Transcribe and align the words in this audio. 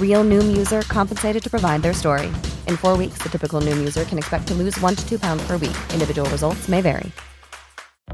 Real 0.00 0.24
Noom 0.24 0.56
user 0.56 0.82
compensated 0.82 1.42
to 1.44 1.48
provide 1.48 1.82
their 1.82 1.92
story. 1.94 2.26
In 2.66 2.76
four 2.76 2.96
weeks, 2.96 3.18
the 3.18 3.28
typical 3.28 3.60
Noom 3.60 3.76
user 3.78 4.04
can 4.04 4.18
expect 4.18 4.48
to 4.48 4.54
lose 4.54 4.76
one 4.80 4.96
to 4.96 5.08
two 5.08 5.20
pounds 5.20 5.46
per 5.46 5.52
week. 5.52 5.76
Individual 5.92 6.28
results 6.30 6.68
may 6.68 6.80
vary. 6.80 7.12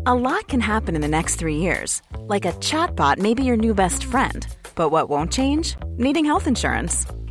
A 0.05 0.15
lot 0.15 0.49
can 0.49 0.61
happen 0.61 0.97
in 0.97 1.01
the 1.01 1.09
next 1.09 1.37
three 1.37 1.57
years. 1.57 2.03
Like 2.19 2.45
a 2.45 2.53
chatbot 2.61 3.17
may 3.17 3.33
be 3.33 3.45
your 3.45 3.57
new 3.57 3.73
best 3.73 4.05
friend. 4.05 4.47
But 4.75 4.91
what 4.91 5.09
won't 5.09 5.33
change? 5.33 5.77
Needing 5.97 6.27
health 6.27 6.47
insurance. 6.47 7.07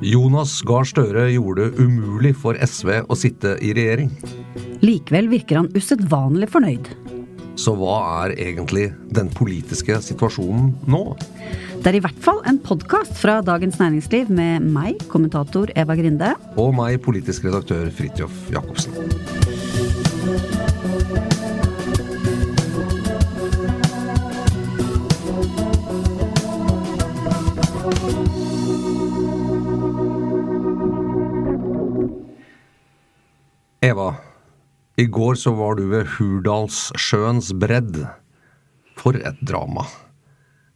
Jonas 0.00 0.54
Gahr 0.64 0.86
Støre 0.88 1.26
gjorde 1.34 1.68
det 1.68 1.84
umulig 1.84 2.32
for 2.40 2.56
SV 2.56 3.02
å 3.04 3.16
sitte 3.18 3.56
i 3.60 3.74
regjering. 3.76 4.12
Likevel 4.80 5.28
virker 5.32 5.60
han 5.60 5.68
usedvanlig 5.76 6.48
fornøyd. 6.52 6.88
Så 7.60 7.74
hva 7.76 7.98
er 8.22 8.36
egentlig 8.40 8.86
den 9.12 9.28
politiske 9.36 9.98
situasjonen 10.04 10.72
nå? 10.88 11.02
Det 11.80 11.90
er 11.90 11.98
i 11.98 12.02
hvert 12.04 12.22
fall 12.24 12.40
en 12.48 12.60
podkast 12.64 13.18
fra 13.20 13.40
Dagens 13.44 13.76
Næringsliv 13.80 14.32
med 14.32 14.64
meg, 14.72 15.00
kommentator 15.12 15.72
Eva 15.76 15.96
Grinde. 15.98 16.32
Og 16.60 16.72
meg, 16.76 17.00
politisk 17.04 17.48
redaktør 17.48 17.92
Fridtjof 17.92 18.32
Jacobsen. 18.54 18.92
Eva, 33.80 34.10
i 35.00 35.06
går 35.08 35.38
så 35.40 35.54
var 35.56 35.78
du 35.78 35.86
ved 35.88 36.08
Hurdalssjøens 36.18 37.54
bredd. 37.56 38.02
For 39.00 39.16
et 39.16 39.38
drama. 39.40 39.86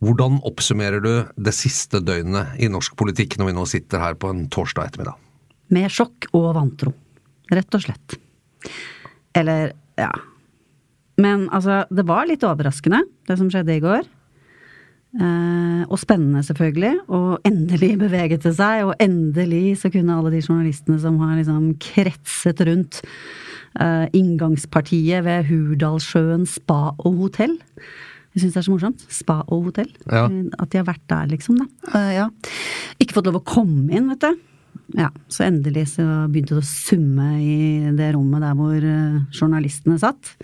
Hvordan 0.01 0.39
oppsummerer 0.49 1.03
du 1.05 1.11
det 1.37 1.53
siste 1.53 2.01
døgnet 2.01 2.57
i 2.57 2.71
norsk 2.73 2.97
politikk 2.97 3.37
når 3.37 3.51
vi 3.51 3.57
nå 3.59 3.65
sitter 3.69 4.01
her 4.01 4.17
på 4.17 4.31
en 4.33 4.47
torsdag 4.49 4.89
ettermiddag? 4.89 5.19
Med 5.77 5.93
sjokk 5.93 6.31
og 6.33 6.55
vantro. 6.57 6.95
Rett 7.53 7.77
og 7.77 7.85
slett. 7.85 8.17
Eller, 9.37 9.75
ja. 10.01 10.09
Men 11.21 11.51
altså, 11.53 11.83
det 11.93 12.07
var 12.09 12.25
litt 12.31 12.45
overraskende, 12.49 13.03
det 13.29 13.37
som 13.37 13.53
skjedde 13.53 13.77
i 13.77 13.85
går. 13.85 14.09
Eh, 15.15 15.83
og 15.87 15.99
spennende, 16.01 16.43
selvfølgelig. 16.47 16.95
Og 17.15 17.45
endelig 17.47 17.93
beveget 18.01 18.47
det 18.47 18.55
seg, 18.57 18.87
og 18.89 18.95
endelig 19.03 19.79
så 19.83 19.91
kunne 19.95 20.17
alle 20.17 20.33
de 20.35 20.43
journalistene 20.43 20.99
som 21.03 21.21
har 21.23 21.37
liksom 21.39 21.75
kretset 21.83 22.65
rundt 22.67 23.03
eh, 23.79 24.09
inngangspartiet 24.17 25.23
ved 25.27 25.47
Hurdalssjøen 25.51 26.49
spa 26.51 26.97
og 26.99 27.23
hotell 27.27 27.57
jeg 28.35 28.43
syns 28.43 28.57
det 28.57 28.59
er 28.59 28.67
så 28.67 28.73
morsomt. 28.73 29.03
Spa 29.15 29.37
og 29.47 29.69
hotell. 29.69 29.91
Ja. 30.11 30.25
At 30.59 30.73
de 30.73 30.81
har 30.81 30.89
vært 30.89 31.05
der, 31.11 31.29
liksom. 31.31 31.61
da. 31.61 31.69
Uh, 31.95 32.11
ja. 32.17 32.25
Ikke 32.99 33.15
fått 33.15 33.29
lov 33.31 33.39
å 33.39 33.47
komme 33.47 33.95
inn, 33.95 34.09
vet 34.11 34.25
du. 34.27 34.41
Ja, 34.99 35.13
Så 35.31 35.47
endelig 35.47 35.87
så 35.93 36.05
begynte 36.31 36.57
det 36.57 36.65
å 36.65 36.67
summe 36.67 37.29
i 37.39 37.93
det 37.95 38.11
rommet 38.17 38.43
der 38.43 38.57
hvor 38.59 38.75
uh, 38.75 39.21
journalistene 39.31 40.01
satt. 40.03 40.35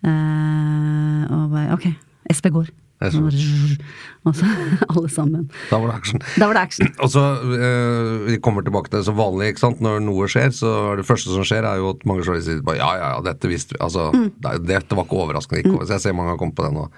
Uh, 0.00 1.28
og 1.28 1.52
bare 1.52 1.76
Ok, 1.76 1.90
SP 2.30 2.50
går. 2.54 2.70
Og 3.00 4.34
så 4.36 4.48
alle 4.92 5.08
sammen. 5.08 5.46
Da 5.70 5.78
var 5.80 5.88
det 5.88 5.96
action. 5.96 6.20
Var 6.36 6.52
det 6.56 6.62
action. 6.62 6.90
Og 7.04 7.10
så, 7.14 7.24
eh, 7.56 8.26
Vi 8.28 8.38
kommer 8.44 8.64
tilbake 8.66 8.90
til 8.90 9.00
det 9.00 9.06
som 9.08 9.16
vanlig. 9.16 9.52
ikke 9.54 9.64
sant? 9.64 9.80
Når 9.80 10.02
noe 10.04 10.28
skjer, 10.28 10.52
så 10.52 10.74
er 10.92 11.00
det 11.00 11.08
første 11.08 11.32
som 11.32 11.46
skjer, 11.46 11.64
er 11.64 11.80
jo 11.80 11.94
at 11.94 12.04
mange 12.08 12.26
journalister 12.26 12.60
sier 12.60 12.80
ja, 12.80 12.90
ja, 13.00 13.10
ja, 13.16 13.20
dette 13.24 13.50
visste 13.50 13.76
vi. 13.76 13.82
Altså, 13.86 14.10
det, 14.12 14.56
dette 14.68 14.98
var 14.98 15.08
ikke 15.08 15.22
overraskende. 15.24 15.64
Ikke, 15.64 15.84
så 15.86 15.96
Jeg 15.96 16.04
ser 16.06 16.16
mange 16.18 16.34
har 16.34 16.40
kommet 16.40 16.58
på 16.58 16.68
det 16.68 16.74
nå. 16.76 16.88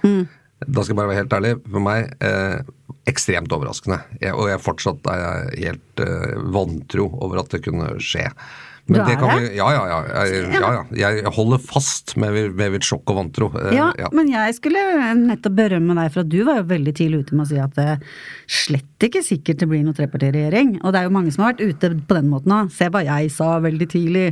Da 0.63 0.83
skal 0.83 0.93
jeg 0.93 0.99
bare 1.01 1.11
være 1.11 1.23
helt 1.23 1.39
ærlig. 1.39 1.55
For 1.71 1.87
meg 1.87 2.11
eh, 2.23 2.59
ekstremt 3.11 3.55
overraskende. 3.55 4.03
Jeg, 4.23 4.35
og 4.35 4.51
jeg 4.51 4.63
fortsatt 4.63 5.09
er 5.11 5.23
jeg 5.23 5.65
helt 5.69 6.03
eh, 6.05 6.37
vantro 6.55 7.09
over 7.23 7.43
at 7.43 7.55
det 7.55 7.63
kunne 7.65 7.95
skje. 8.03 8.27
Men 8.91 8.99
Du 8.99 9.13
er 9.13 9.17
kan 9.21 9.31
det? 9.31 9.51
Vi, 9.53 9.57
ja, 9.61 9.67
ja, 9.71 9.83
ja. 9.87 9.99
Ja, 10.51 10.71
ja. 10.75 10.83
Jeg 10.99 11.31
holder 11.37 11.61
fast 11.63 12.17
med, 12.19 12.35
med 12.59 12.73
mitt 12.75 12.87
sjokk 12.87 13.13
og 13.13 13.21
vantro. 13.21 13.49
Eh, 13.61 13.77
Ja, 13.77 13.93
ja. 13.99 14.09
men 14.13 14.29
jeg 14.33 14.57
skulle 14.59 14.83
nettopp 15.21 15.55
berømme 15.55 15.95
deg 16.01 16.11
for 16.13 16.25
at 16.25 16.31
du 16.33 16.41
var 16.49 16.59
jo 16.59 16.65
veldig 16.73 16.95
tidlig 16.99 17.21
ute 17.23 17.37
med 17.39 17.47
å 17.47 17.51
si 17.53 17.61
at 17.63 17.77
det 17.79 17.95
slett 18.51 19.07
ikke 19.07 19.23
sikkert 19.25 19.63
det 19.63 19.69
blir 19.71 19.85
noe 19.87 19.95
trepartiregjering. 19.97 20.75
Og 20.83 20.93
det 20.95 21.01
er 21.01 21.07
jo 21.07 21.15
mange 21.15 21.31
som 21.35 21.45
har 21.45 21.55
vært 21.55 21.63
ute 21.73 21.93
på 22.11 22.17
den 22.19 22.29
måten 22.31 22.55
òg. 22.57 22.73
Se 22.75 22.89
hva 22.93 23.05
jeg 23.07 23.31
sa 23.35 23.53
veldig 23.63 23.89
tidlig. 23.95 24.25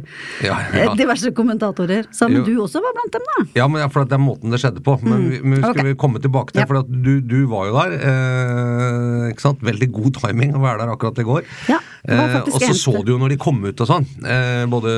Ja. 0.46 0.58
Eh, 0.74 0.92
Diverse 0.98 1.30
kommentatorer. 1.36 2.10
Så, 2.10 2.28
men 2.30 2.42
Jo. 2.42 2.44
du 2.46 2.52
også 2.66 2.82
var 2.82 2.94
blant 2.98 3.14
dem, 3.14 3.26
da. 3.30 3.46
Ja, 3.58 3.68
men 3.70 3.86
for 3.94 4.04
det 4.06 4.18
er 4.18 4.22
måten 4.22 4.50
det 4.54 4.60
skjedde 4.62 4.82
på. 4.86 4.98
Men, 5.06 5.28
vi, 5.30 5.40
men 5.44 5.58
vi 5.60 5.62
skal 5.62 5.78
okay. 5.86 5.94
komme 5.98 6.22
tilbake 6.22 6.54
til, 6.54 6.64
Ja. 6.64 6.66
for 6.70 6.82
at 6.82 6.90
du, 6.90 7.12
du 7.22 7.46
var 7.50 7.70
jo 7.70 7.78
der. 7.78 7.96
Eh, 8.10 9.30
ikke 9.30 9.46
sant? 9.46 9.62
Veldig 9.62 9.90
god 9.94 10.18
timing 10.20 10.58
å 10.58 10.62
være 10.66 10.82
der 10.84 10.94
akkurat 10.94 11.22
i 11.22 11.26
går. 11.30 11.46
Ja, 11.70 11.78
det 12.06 12.16
var 12.18 12.28
Eh, 12.30 12.46
og 12.48 12.62
så 12.62 12.74
så 12.78 12.92
du 13.04 13.10
jo 13.12 13.18
når 13.20 13.34
de 13.34 13.36
kom 13.40 13.58
ut 13.64 13.80
og 13.84 13.88
sånn. 13.88 14.06
Eh, 14.24 14.39
både 14.72 14.92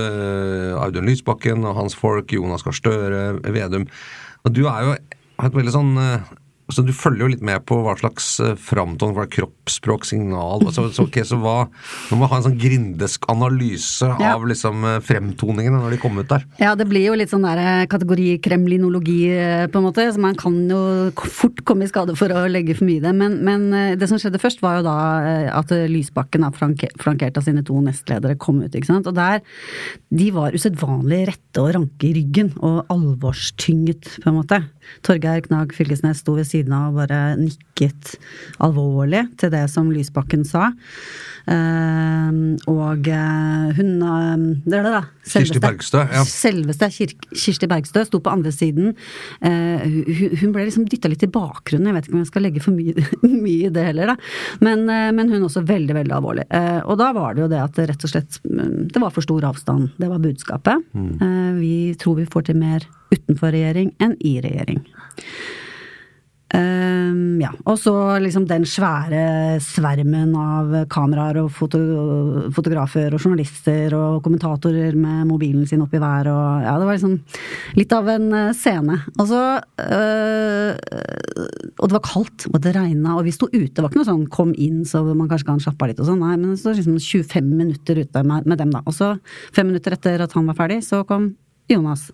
Audun 0.81 1.09
Lysbakken 1.09 1.67
og 1.69 1.77
hans 1.79 1.97
folk, 1.99 2.33
Jonas 2.33 2.65
Gahr 2.67 2.77
Støre, 2.77 3.23
Vedum. 3.55 3.87
Og 4.43 4.55
du 4.55 4.65
er 4.67 4.87
jo 4.87 4.95
et 5.43 5.57
veldig 5.57 5.75
sånn 5.75 5.93
eh, 6.73 6.77
så 6.77 6.85
Du 6.87 6.93
følger 6.97 7.27
jo 7.27 7.31
litt 7.35 7.45
med 7.45 7.63
på 7.69 7.77
hva 7.85 7.95
slags 8.01 8.41
eh, 8.41 8.55
framtoning, 8.57 9.15
hva 9.17 9.27
kroppsspråk, 9.31 10.07
signal 10.09 10.65
altså, 10.65 10.89
så, 10.93 11.05
okay, 11.07 11.25
så 11.29 11.37
hva, 11.41 11.69
Nå 12.11 12.17
må 12.17 12.25
man 12.25 12.33
ha 12.33 12.41
en 12.41 12.47
sånn 12.49 12.59
grindesk 12.61 13.29
analyse 13.33 14.09
Ja. 14.09 14.35
av 14.35 14.47
liksom 14.49 14.85
eh, 14.89 14.99
fremtoningene 15.05 15.79
når 15.83 15.95
de 15.95 16.01
kommer 16.03 16.25
ut 16.25 16.31
der. 16.33 16.47
Ja, 16.61 16.75
det 16.79 16.89
blir 16.91 17.05
jo 17.11 17.15
litt 17.19 17.31
sånn 17.33 17.45
der 17.45 17.61
eh, 17.61 17.87
kategori 17.93 18.39
kremlinologi, 18.43 19.21
på 19.73 19.79
en 19.81 19.85
måte. 19.87 20.07
Så 20.15 20.21
man 20.23 20.37
kan 20.39 20.57
jo 20.71 21.11
fort 21.17 21.63
komme 21.69 21.87
i 21.87 21.91
skade 21.91 22.15
for 22.19 22.33
å 22.33 22.45
legge 22.51 22.75
for 22.79 22.89
mye 22.89 23.01
i 23.01 23.05
det. 23.05 23.13
Men, 23.17 23.39
men 23.45 23.69
det 23.99 24.09
som 24.11 24.19
skjedde 24.21 24.41
først, 24.43 24.63
var 24.65 24.81
jo 24.81 24.87
da 24.87 24.97
at 25.59 25.73
Lysbakken, 25.91 26.45
er 26.47 26.57
flankert 27.03 27.39
av 27.39 27.47
sine 27.47 27.65
to 27.67 27.79
nestledere, 27.85 28.39
kom 28.41 28.63
ut. 28.63 28.73
ikke 28.75 28.89
sant? 28.89 29.09
Og 29.11 29.17
der 29.17 29.43
De 30.13 30.31
var 30.35 30.55
usedvanlig 30.57 31.23
rette 31.31 31.63
og 31.63 31.73
ranke 31.77 32.09
i 32.09 32.15
ryggen, 32.17 32.53
og 32.63 32.87
alvorstynget, 32.93 34.17
på 34.23 34.31
en 34.31 34.39
måte. 34.41 34.63
Torgeir 35.07 35.43
Knag 35.47 35.75
Fylkesnes 35.77 36.23
sto 36.23 36.37
ved 36.39 36.49
siden 36.49 36.75
av 36.77 36.93
og 36.93 37.03
bare 37.03 37.21
nikket 37.41 38.17
alvorlig 38.63 39.27
til 39.41 39.53
det 39.55 39.67
som 39.73 39.91
Lysbakken 39.93 40.47
sa. 40.49 40.71
Eh, 41.51 42.31
og 42.71 43.09
eh, 43.11 43.73
hun 43.75 44.03
eh, 44.07 44.43
Det 44.63 44.79
er 44.79 44.87
det, 44.87 44.93
da. 44.95 45.03
Kirsti 45.27 45.63
Bergstø, 45.63 46.03
ja. 46.07 46.23
Selveste 46.29 46.89
Kirsti 46.93 47.69
Bergstø 47.71 48.05
sto 48.07 48.21
på 48.23 48.33
andre 48.33 48.53
siden. 48.55 48.93
Eh, 49.43 49.83
hun, 49.83 50.37
hun 50.43 50.55
ble 50.55 50.69
liksom 50.69 50.87
dytta 50.91 51.11
litt 51.11 51.27
i 51.27 51.31
bakgrunnen. 51.33 51.91
Jeg 51.91 51.99
vet 51.99 52.09
ikke 52.09 52.17
om 52.17 52.23
jeg 52.23 52.31
skal 52.31 52.47
legge 52.47 52.65
for 52.65 52.77
mye, 52.77 53.07
mye 53.47 53.69
i 53.69 53.75
det 53.75 53.89
heller, 53.91 54.15
da. 54.15 54.17
Men, 54.63 54.87
men 54.87 55.33
hun 55.33 55.49
også 55.49 55.65
veldig, 55.67 55.97
veldig 55.99 56.17
alvorlig. 56.17 56.47
Og 56.87 56.97
da 57.01 57.11
var 57.17 57.35
det 57.35 57.45
jo 57.45 57.51
det 57.53 57.61
at 57.63 57.79
rett 57.91 58.07
og 58.07 58.11
slett 58.11 58.39
mm, 58.47 58.89
Det 58.93 59.03
var 59.03 59.15
for 59.15 59.25
stor 59.25 59.47
avstand. 59.51 59.93
Det 59.99 60.11
var 60.11 60.23
budskapet. 60.23 60.91
Mm. 60.93 61.59
vi 61.59 61.75
tror 61.99 62.19
vi 62.19 62.29
får 62.29 62.49
til 62.49 62.59
mer 62.61 62.87
utenfor 63.13 63.53
regjering 63.55 63.93
enn 64.03 64.17
i 64.21 64.39
regjering. 64.45 64.83
Um, 66.53 67.39
ja, 67.41 67.49
og 67.65 67.79
så 67.81 67.93
liksom 68.21 68.45
den 68.45 68.67
svære 68.69 69.57
svermen 69.65 70.35
av 70.37 70.75
kameraer 70.93 71.39
og 71.41 71.49
foto 71.57 71.79
fotografer 72.53 73.15
og 73.17 73.23
journalister 73.25 73.95
og 73.97 74.19
kommentatorer 74.27 74.93
med 74.93 75.31
mobilen 75.31 75.65
sin 75.71 75.81
opp 75.81 75.97
i 75.97 76.03
været 76.03 76.29
og 76.29 76.67
ja, 76.67 76.77
det 76.77 76.91
var 76.91 76.99
liksom 76.99 77.17
litt 77.81 77.97
av 77.97 78.13
en 78.13 78.29
eh, 78.37 78.53
scene. 78.59 78.99
Og 79.17 79.33
så 79.33 79.41
uh, 79.65 80.71
Og 81.81 81.89
det 81.89 81.97
var 81.97 82.05
kaldt, 82.05 82.47
og 82.53 82.61
det 82.61 82.77
regna, 82.77 83.17
og 83.17 83.25
vi 83.25 83.33
sto 83.33 83.49
ute. 83.49 83.73
Det 83.73 83.81
var 83.81 83.89
ikke 83.89 84.03
noe 84.03 84.13
sånn 84.13 84.29
kom 84.33 84.53
inn 84.53 84.85
så 84.85 85.07
man 85.09 85.31
kanskje 85.33 85.49
kan 85.49 85.63
slappe 85.63 85.87
av 85.87 85.95
litt 85.95 86.05
og 86.05 86.11
sånn, 86.11 86.21
nei, 86.21 86.37
men 86.37 86.53
det 86.53 86.61
står 86.61 86.83
liksom 86.83 87.01
25 87.01 87.49
minutter 87.49 88.05
ute 88.05 88.29
med, 88.29 88.45
med 88.45 88.61
dem, 88.61 88.77
da. 88.77 88.85
Og 88.85 88.97
så, 88.97 89.15
fem 89.57 89.73
minutter 89.73 89.97
etter 89.97 90.21
at 90.21 90.37
han 90.37 90.53
var 90.53 90.61
ferdig, 90.61 90.83
så 90.85 91.01
kom 91.09 91.33
Jonas 91.73 92.11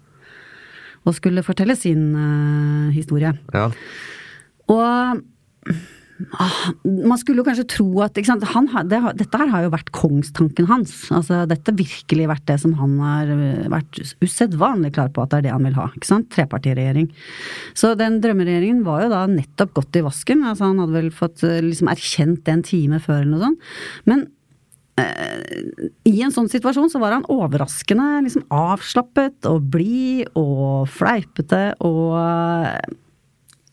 og 1.07 1.17
skulle 1.17 1.47
fortelle 1.47 1.77
sin 1.79 2.11
uh, 2.15 2.89
historie. 2.95 3.35
Ja. 3.55 3.69
Og 4.69 5.19
ah, 6.37 6.57
man 6.85 7.19
skulle 7.21 7.41
jo 7.41 7.47
kanskje 7.47 7.67
tro 7.71 7.87
at? 8.05 8.19
Han, 8.53 8.69
det, 8.91 9.01
Dette 9.21 9.41
her 9.41 9.51
har 9.53 9.67
jo 9.67 9.73
vært 9.73 9.93
kongstanken 9.97 10.69
hans. 10.71 10.95
Altså, 11.15 11.45
dette 11.49 11.73
har 11.73 11.79
virkelig 11.79 12.29
vært 12.31 12.47
det 12.51 12.59
som 12.63 12.75
han 12.81 12.97
har 13.03 13.33
øh, 13.35 13.69
vært 13.73 14.01
usedvanlig 14.25 14.95
klar 14.97 15.13
på 15.15 15.25
at 15.25 15.33
det 15.33 15.41
er 15.41 15.47
det 15.49 15.55
han 15.55 15.69
vil 15.69 15.79
ha. 15.79 15.89
ikke 15.95 16.11
sant? 16.11 16.31
Trepartiregjering. 16.35 17.11
Så 17.79 17.95
den 17.99 18.21
drømmeregjeringen 18.25 18.83
var 18.87 19.05
jo 19.05 19.13
da 19.15 19.23
nettopp 19.31 19.77
gått 19.79 20.01
i 20.01 20.05
vasken. 20.07 20.45
altså 20.45 20.71
Han 20.71 20.83
hadde 20.85 20.99
vel 20.99 21.13
fått 21.15 21.45
øh, 21.47 21.61
liksom 21.69 21.93
erkjent 21.93 22.45
det 22.47 22.57
en 22.57 22.67
time 22.67 23.03
før 23.05 23.23
eller 23.23 23.33
noe 23.35 23.47
sånt. 23.47 23.71
Men 24.11 24.27
eh, 24.27 24.35
i 26.09 26.15
en 26.25 26.33
sånn 26.35 26.49
situasjon 26.51 26.91
så 26.93 27.01
var 27.03 27.17
han 27.17 27.27
overraskende 27.33 28.23
liksom 28.27 28.47
avslappet 28.55 29.49
og 29.51 29.69
blid 29.75 30.29
og 30.39 30.89
fleipete 30.93 31.63
og 31.85 32.17
eh, 32.21 32.97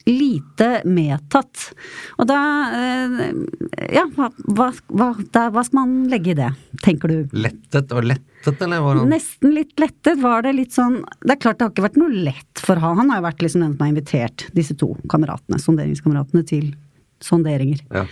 lite 0.05 0.69
medtatt. 0.85 1.71
Og 2.19 2.27
da 2.29 2.39
eh, 2.77 3.15
Ja, 3.95 4.05
hva, 4.13 4.29
hva, 4.45 5.09
da, 5.33 5.47
hva 5.53 5.63
skal 5.65 5.79
man 5.81 5.95
legge 6.11 6.35
i 6.35 6.37
det, 6.37 6.51
tenker 6.85 7.09
du? 7.11 7.37
Lettet 7.37 7.93
og 7.95 8.05
lettet, 8.05 8.61
eller 8.61 8.83
var 8.85 9.01
han 9.01 9.09
Nesten 9.09 9.55
litt 9.55 9.73
lettet. 9.81 10.19
Var 10.21 10.45
det 10.45 10.53
litt 10.59 10.75
sånn 10.77 10.99
Det 11.23 11.33
er 11.37 11.41
klart 11.41 11.57
det 11.57 11.67
har 11.67 11.73
ikke 11.73 11.87
vært 11.87 12.01
noe 12.01 12.25
lett 12.29 12.61
for 12.61 12.81
han. 12.83 12.99
Han 13.01 13.09
har 13.13 13.23
jo 13.23 13.27
vært 13.29 13.47
liksom 13.47 13.65
den 13.65 13.73
som 13.73 13.85
har 13.87 13.95
invitert 13.95 14.45
disse 14.57 14.77
to 14.77 14.93
kameratene, 15.11 15.61
sonderingskameratene, 15.61 16.45
til 16.45 16.69
sonderinger. 17.23 17.81
ja. 17.95 18.05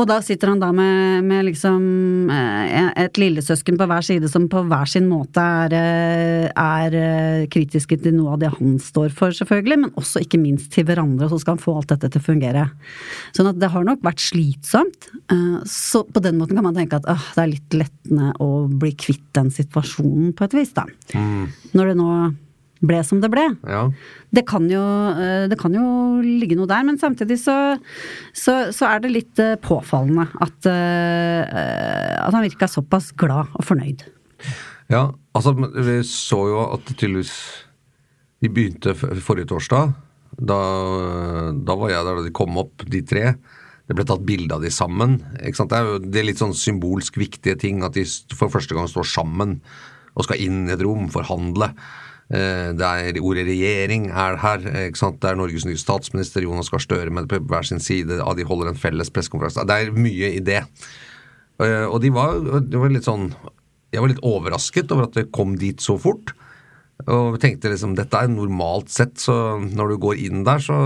Og 0.00 0.06
da 0.08 0.16
sitter 0.24 0.48
han 0.48 0.60
da 0.62 0.70
med, 0.72 1.26
med 1.28 1.44
liksom 1.50 2.30
eh, 2.32 2.88
et 3.02 3.18
lillesøsken 3.20 3.76
på 3.76 3.88
hver 3.90 4.04
side 4.06 4.30
som 4.32 4.46
på 4.48 4.62
hver 4.70 4.88
sin 4.88 5.04
måte 5.10 5.42
er, 5.42 5.74
eh, 5.76 6.46
er 6.48 6.96
eh, 6.96 7.44
kritiske 7.52 7.98
til 8.00 8.16
noe 8.16 8.34
av 8.34 8.40
det 8.40 8.52
han 8.54 8.78
står 8.80 9.12
for, 9.16 9.34
selvfølgelig, 9.36 9.80
men 9.84 9.94
også 10.00 10.24
ikke 10.24 10.40
minst 10.40 10.70
til 10.72 10.88
hverandre, 10.88 11.28
og 11.28 11.34
så 11.34 11.42
skal 11.42 11.58
han 11.58 11.64
få 11.66 11.76
alt 11.76 11.92
dette 11.92 12.12
til 12.14 12.22
å 12.22 12.28
fungere. 12.30 12.66
Sånn 13.36 13.50
at 13.52 13.60
det 13.60 13.72
har 13.74 13.84
nok 13.86 14.00
vært 14.06 14.24
slitsomt. 14.24 15.10
Så 15.68 16.06
på 16.08 16.22
den 16.24 16.38
måten 16.40 16.56
kan 16.56 16.64
man 16.70 16.78
tenke 16.78 17.00
at 17.00 17.08
øh, 17.10 17.26
det 17.36 17.44
er 17.44 17.52
litt 17.52 17.80
lettende 17.82 18.32
å 18.40 18.50
bli 18.70 18.94
kvitt 18.96 19.26
den 19.36 19.52
situasjonen 19.52 20.32
på 20.36 20.48
et 20.48 20.56
vis, 20.62 20.72
da. 20.76 20.86
Når 21.76 21.92
det 21.92 21.98
nå 22.00 22.12
ble 22.80 23.00
som 23.04 23.20
det 23.20 23.30
ble. 23.32 23.44
ja. 23.68 23.88
Det 24.30 24.44
kan, 24.46 24.68
jo, 24.70 24.80
eh, 25.18 25.48
det 25.50 25.56
kan 25.58 25.74
jo 25.74 25.84
ligge 26.22 26.54
noe 26.54 26.70
der, 26.70 26.84
men 26.86 27.00
samtidig 27.00 27.40
så, 27.42 27.54
så, 28.30 28.70
så 28.70 28.86
er 28.86 29.02
det 29.02 29.10
litt 29.10 29.40
eh, 29.42 29.56
påfallende 29.58 30.28
at, 30.38 30.68
eh, 30.70 31.42
at 32.14 32.30
han 32.30 32.46
virka 32.46 32.68
såpass 32.70 33.10
glad 33.18 33.50
og 33.58 33.66
fornøyd. 33.66 34.04
Ja, 34.90 35.08
altså 35.34 35.56
vi 35.58 35.98
så 36.06 36.44
jo 36.50 36.62
at 36.76 36.86
tydeligvis 36.94 37.34
De 38.40 38.48
begynte 38.48 38.94
forrige 38.96 39.50
torsdag. 39.50 39.90
Da, 40.40 40.60
da 41.52 41.74
var 41.76 41.90
jeg 41.92 42.06
der 42.06 42.16
da 42.16 42.22
de 42.24 42.32
kom 42.32 42.56
opp, 42.56 42.86
de 42.88 43.02
tre. 43.04 43.34
Det 43.90 43.96
ble 43.98 44.06
tatt 44.08 44.22
bilde 44.24 44.54
av 44.56 44.64
de 44.64 44.70
sammen. 44.72 45.18
Ikke 45.42 45.58
sant? 45.58 45.74
Det 45.74 45.76
er 45.76 45.88
jo 45.90 45.98
det 46.00 46.22
er 46.22 46.28
litt 46.30 46.40
sånn 46.40 46.56
symbolsk 46.56 47.18
viktige 47.20 47.58
ting 47.60 47.82
at 47.84 47.98
de 47.98 48.06
for 48.32 48.48
første 48.48 48.78
gang 48.78 48.88
står 48.88 49.10
sammen 49.10 49.58
og 50.14 50.24
skal 50.24 50.40
inn 50.40 50.62
i 50.68 50.72
et 50.72 50.84
rom, 50.86 51.10
forhandle. 51.12 51.72
Eh, 52.30 52.70
Det 52.78 52.86
er 52.86 53.20
Ordet 53.20 53.46
regjering 53.48 54.08
er 54.10 54.36
her. 54.38 54.58
Det 54.62 55.30
er 55.30 55.38
Norges 55.38 55.66
nye 55.66 55.78
statsminister 55.80 56.42
Jonas 56.46 56.70
Gahr 56.70 56.82
Støre 56.82 57.10
med 57.10 57.28
på 57.28 57.40
hver 57.42 57.66
sin 57.66 57.80
side. 57.82 58.20
De 58.36 58.44
holder 58.46 58.70
en 58.70 58.78
felles 58.78 59.10
pressekonferanse. 59.10 59.66
Det 59.66 59.78
er 59.78 59.92
mye 59.96 60.34
i 60.36 60.40
det. 60.40 60.64
Eh, 61.60 61.86
Og 61.90 62.00
de 62.00 62.10
var, 62.10 62.38
de 62.60 62.78
var 62.78 62.88
litt 62.90 63.04
sånn 63.08 63.32
Jeg 63.92 64.00
var 64.00 64.08
litt 64.12 64.22
overrasket 64.22 64.92
over 64.92 65.08
at 65.08 65.16
det 65.18 65.32
kom 65.32 65.56
dit 65.58 65.80
så 65.82 65.98
fort. 65.98 66.30
Og 67.08 67.38
tenkte 67.40 67.70
liksom 67.72 67.94
dette 67.96 68.14
er 68.14 68.28
normalt 68.28 68.90
sett, 68.92 69.16
så 69.18 69.56
når 69.58 69.88
du 69.88 69.96
går 70.02 70.18
inn 70.20 70.44
der, 70.44 70.60
så 70.60 70.76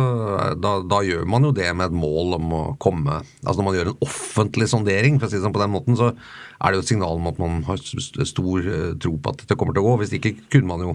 da, 0.63 0.77
da 0.87 1.01
gjør 1.03 1.27
man 1.27 1.43
jo 1.43 1.51
det 1.53 1.67
med 1.75 1.91
et 1.91 1.97
mål 1.99 2.37
om 2.39 2.53
å 2.55 2.61
komme 2.79 3.17
Altså 3.43 3.59
når 3.59 3.67
man 3.67 3.75
gjør 3.75 3.91
en 3.91 4.05
offentlig 4.07 4.69
sondering, 4.71 5.19
for 5.19 5.27
å 5.27 5.33
si 5.33 5.37
det 5.41 5.43
sånn 5.45 5.57
på 5.57 5.61
den 5.65 5.75
måten, 5.75 5.99
så 5.99 6.13
er 6.15 6.71
det 6.71 6.79
jo 6.79 6.85
et 6.87 6.93
signal 6.93 7.19
om 7.19 7.27
at 7.33 7.43
man 7.43 7.59
har 7.67 7.83
stor 7.83 8.63
eh, 8.63 8.95
tro 9.03 9.17
på 9.19 9.35
at 9.35 9.43
dette 9.43 9.59
kommer 9.59 9.75
til 9.75 9.83
å 9.85 9.89
gå. 9.91 9.97
Hvis 10.05 10.15
ikke 10.17 10.37
kunne 10.55 10.71
man 10.71 10.87
jo 10.87 10.95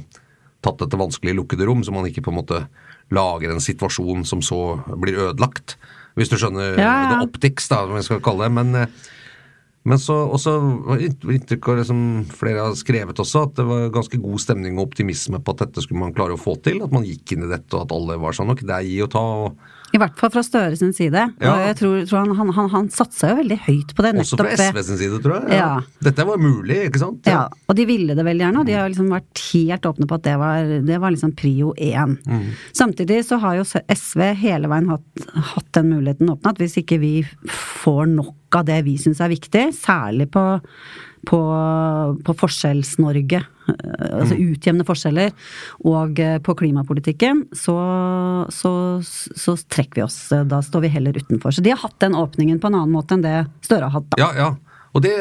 tatt 0.66 0.82
dette 0.82 1.00
vanskelige 1.00 1.38
lukkede 1.40 1.68
rom, 1.70 1.84
så 1.86 1.94
man 1.96 2.08
ikke 2.10 2.24
på 2.26 2.34
en 2.34 2.40
måte 2.42 2.64
lager 3.16 3.54
en 3.54 3.64
situasjon 3.64 4.26
som 4.28 4.42
så 4.46 4.80
blir 5.00 5.18
ødelagt. 5.30 5.78
Hvis 6.20 6.30
du 6.32 6.36
skjønner 6.38 6.76
Ja, 6.78 6.84
ja. 6.84 7.08
the 7.14 7.24
optics, 7.24 7.70
da, 7.72 7.86
som 7.88 7.96
vi 7.96 8.04
skal 8.06 8.22
kalle 8.26 8.48
det. 8.48 8.52
Men, 8.58 8.76
eh, 8.76 8.88
men 9.88 10.02
så 10.02 10.18
også 10.28 10.54
inntrykk 11.00 11.70
av 11.72 11.80
det 11.80 11.86
som 11.88 12.02
flere 12.28 12.66
har 12.68 12.76
skrevet 12.76 13.22
også, 13.24 13.46
at 13.48 13.56
det 13.56 13.66
var 13.66 13.90
ganske 13.96 14.20
god 14.22 14.44
stemning 14.44 14.78
og 14.78 14.90
optimisme 14.90 15.40
på 15.40 15.56
at 15.56 15.64
dette 15.64 15.86
skulle 15.86 16.04
man 16.04 16.14
klare 16.14 16.36
å 16.36 16.42
få 16.42 16.58
til. 16.62 16.84
At 16.84 16.92
man 16.92 17.08
gikk 17.08 17.34
inn 17.34 17.48
i 17.48 17.52
dette, 17.54 17.72
og 17.74 17.88
at 17.88 17.96
alle 17.96 18.20
var 18.20 18.36
sånn 18.36 18.52
nok, 18.52 18.66
det 18.68 18.76
er 18.76 18.90
gi 18.90 19.00
og 19.06 19.12
ta. 19.16 19.24
og 19.48 19.58
I 19.94 20.00
hvert 20.02 20.18
fall 20.20 20.32
fra 20.34 20.44
Støre 20.46 20.78
sin 20.78 20.92
side. 20.96 21.22
Ja. 21.42 21.52
Og 21.52 21.64
jeg 21.66 21.78
tror, 21.80 21.96
tror 22.10 22.20
han, 22.22 22.34
han, 22.38 22.52
han, 22.58 22.70
han 22.74 22.90
satsa 22.94 23.32
jo 23.32 23.40
veldig 23.40 23.58
høyt 23.66 23.94
på 23.98 24.06
det. 24.06 24.14
Også 24.24 24.40
fra 24.40 24.54
SV 24.54 24.82
sin 24.86 25.00
side, 25.02 25.20
tror 25.24 25.40
jeg. 25.40 25.60
Ja. 25.60 25.70
Dette 26.06 26.26
var 26.30 26.42
mulig, 26.42 26.80
ikke 26.90 27.02
sant? 27.02 27.30
Ja, 27.30 27.48
og 27.50 27.78
de 27.80 27.88
ville 27.90 28.18
det 28.18 28.26
veldig 28.28 28.46
gjerne, 28.46 28.64
og 28.64 28.70
de 28.70 28.78
har 28.78 28.90
liksom 28.92 29.10
vært 29.14 29.44
helt 29.50 29.90
åpne 29.90 30.10
på 30.10 30.20
at 30.20 30.26
det 30.28 30.36
var, 30.42 30.74
det 30.90 31.02
var 31.02 31.16
liksom 31.16 31.36
prio 31.40 31.74
én. 31.76 32.18
Samtidig 32.78 33.22
så 33.28 33.40
har 33.44 33.60
jo 33.60 33.68
SV 33.68 34.26
hele 34.40 34.72
veien 34.72 34.90
hatt, 34.94 35.30
hatt 35.56 35.70
den 35.78 35.94
muligheten 35.96 36.32
åpna, 36.36 36.54
at 36.54 36.62
hvis 36.62 36.80
ikke 36.84 37.00
vi 37.02 37.14
får 37.50 38.06
nok 38.14 38.60
av 38.60 38.66
det 38.70 38.82
vi 38.88 38.96
syns 39.02 39.22
er 39.22 39.32
viktig, 39.32 39.70
særlig 39.78 40.30
på, 40.34 40.44
på, 41.28 41.40
på 42.26 42.36
Forskjells-Norge, 42.42 43.42
eh, 43.42 44.08
altså 44.22 44.38
utjevne 44.40 44.86
forskjeller, 44.88 45.36
og 45.90 46.22
eh, 46.24 46.38
på 46.44 46.56
klimapolitikken, 46.62 47.46
så, 47.56 47.76
så, 48.54 48.72
så 49.04 49.58
trekker 49.68 50.02
vi 50.02 50.08
oss. 50.08 50.22
Da 50.50 50.62
står 50.66 50.88
vi 50.88 50.94
heller 50.96 51.20
utenfor. 51.20 51.56
Så 51.56 51.66
de 51.66 51.74
har 51.76 51.84
hatt 51.84 52.00
den 52.04 52.18
åpningen 52.18 52.62
på 52.62 52.72
en 52.72 52.82
annen 52.82 52.96
måte 52.96 53.18
enn 53.18 53.26
det 53.26 53.38
Støre 53.66 53.90
har 53.90 54.00
hatt, 54.00 54.10
da. 54.14 54.20
Ja, 54.22 54.32
ja. 54.38 54.50
Og 54.96 55.04
det, 55.06 55.14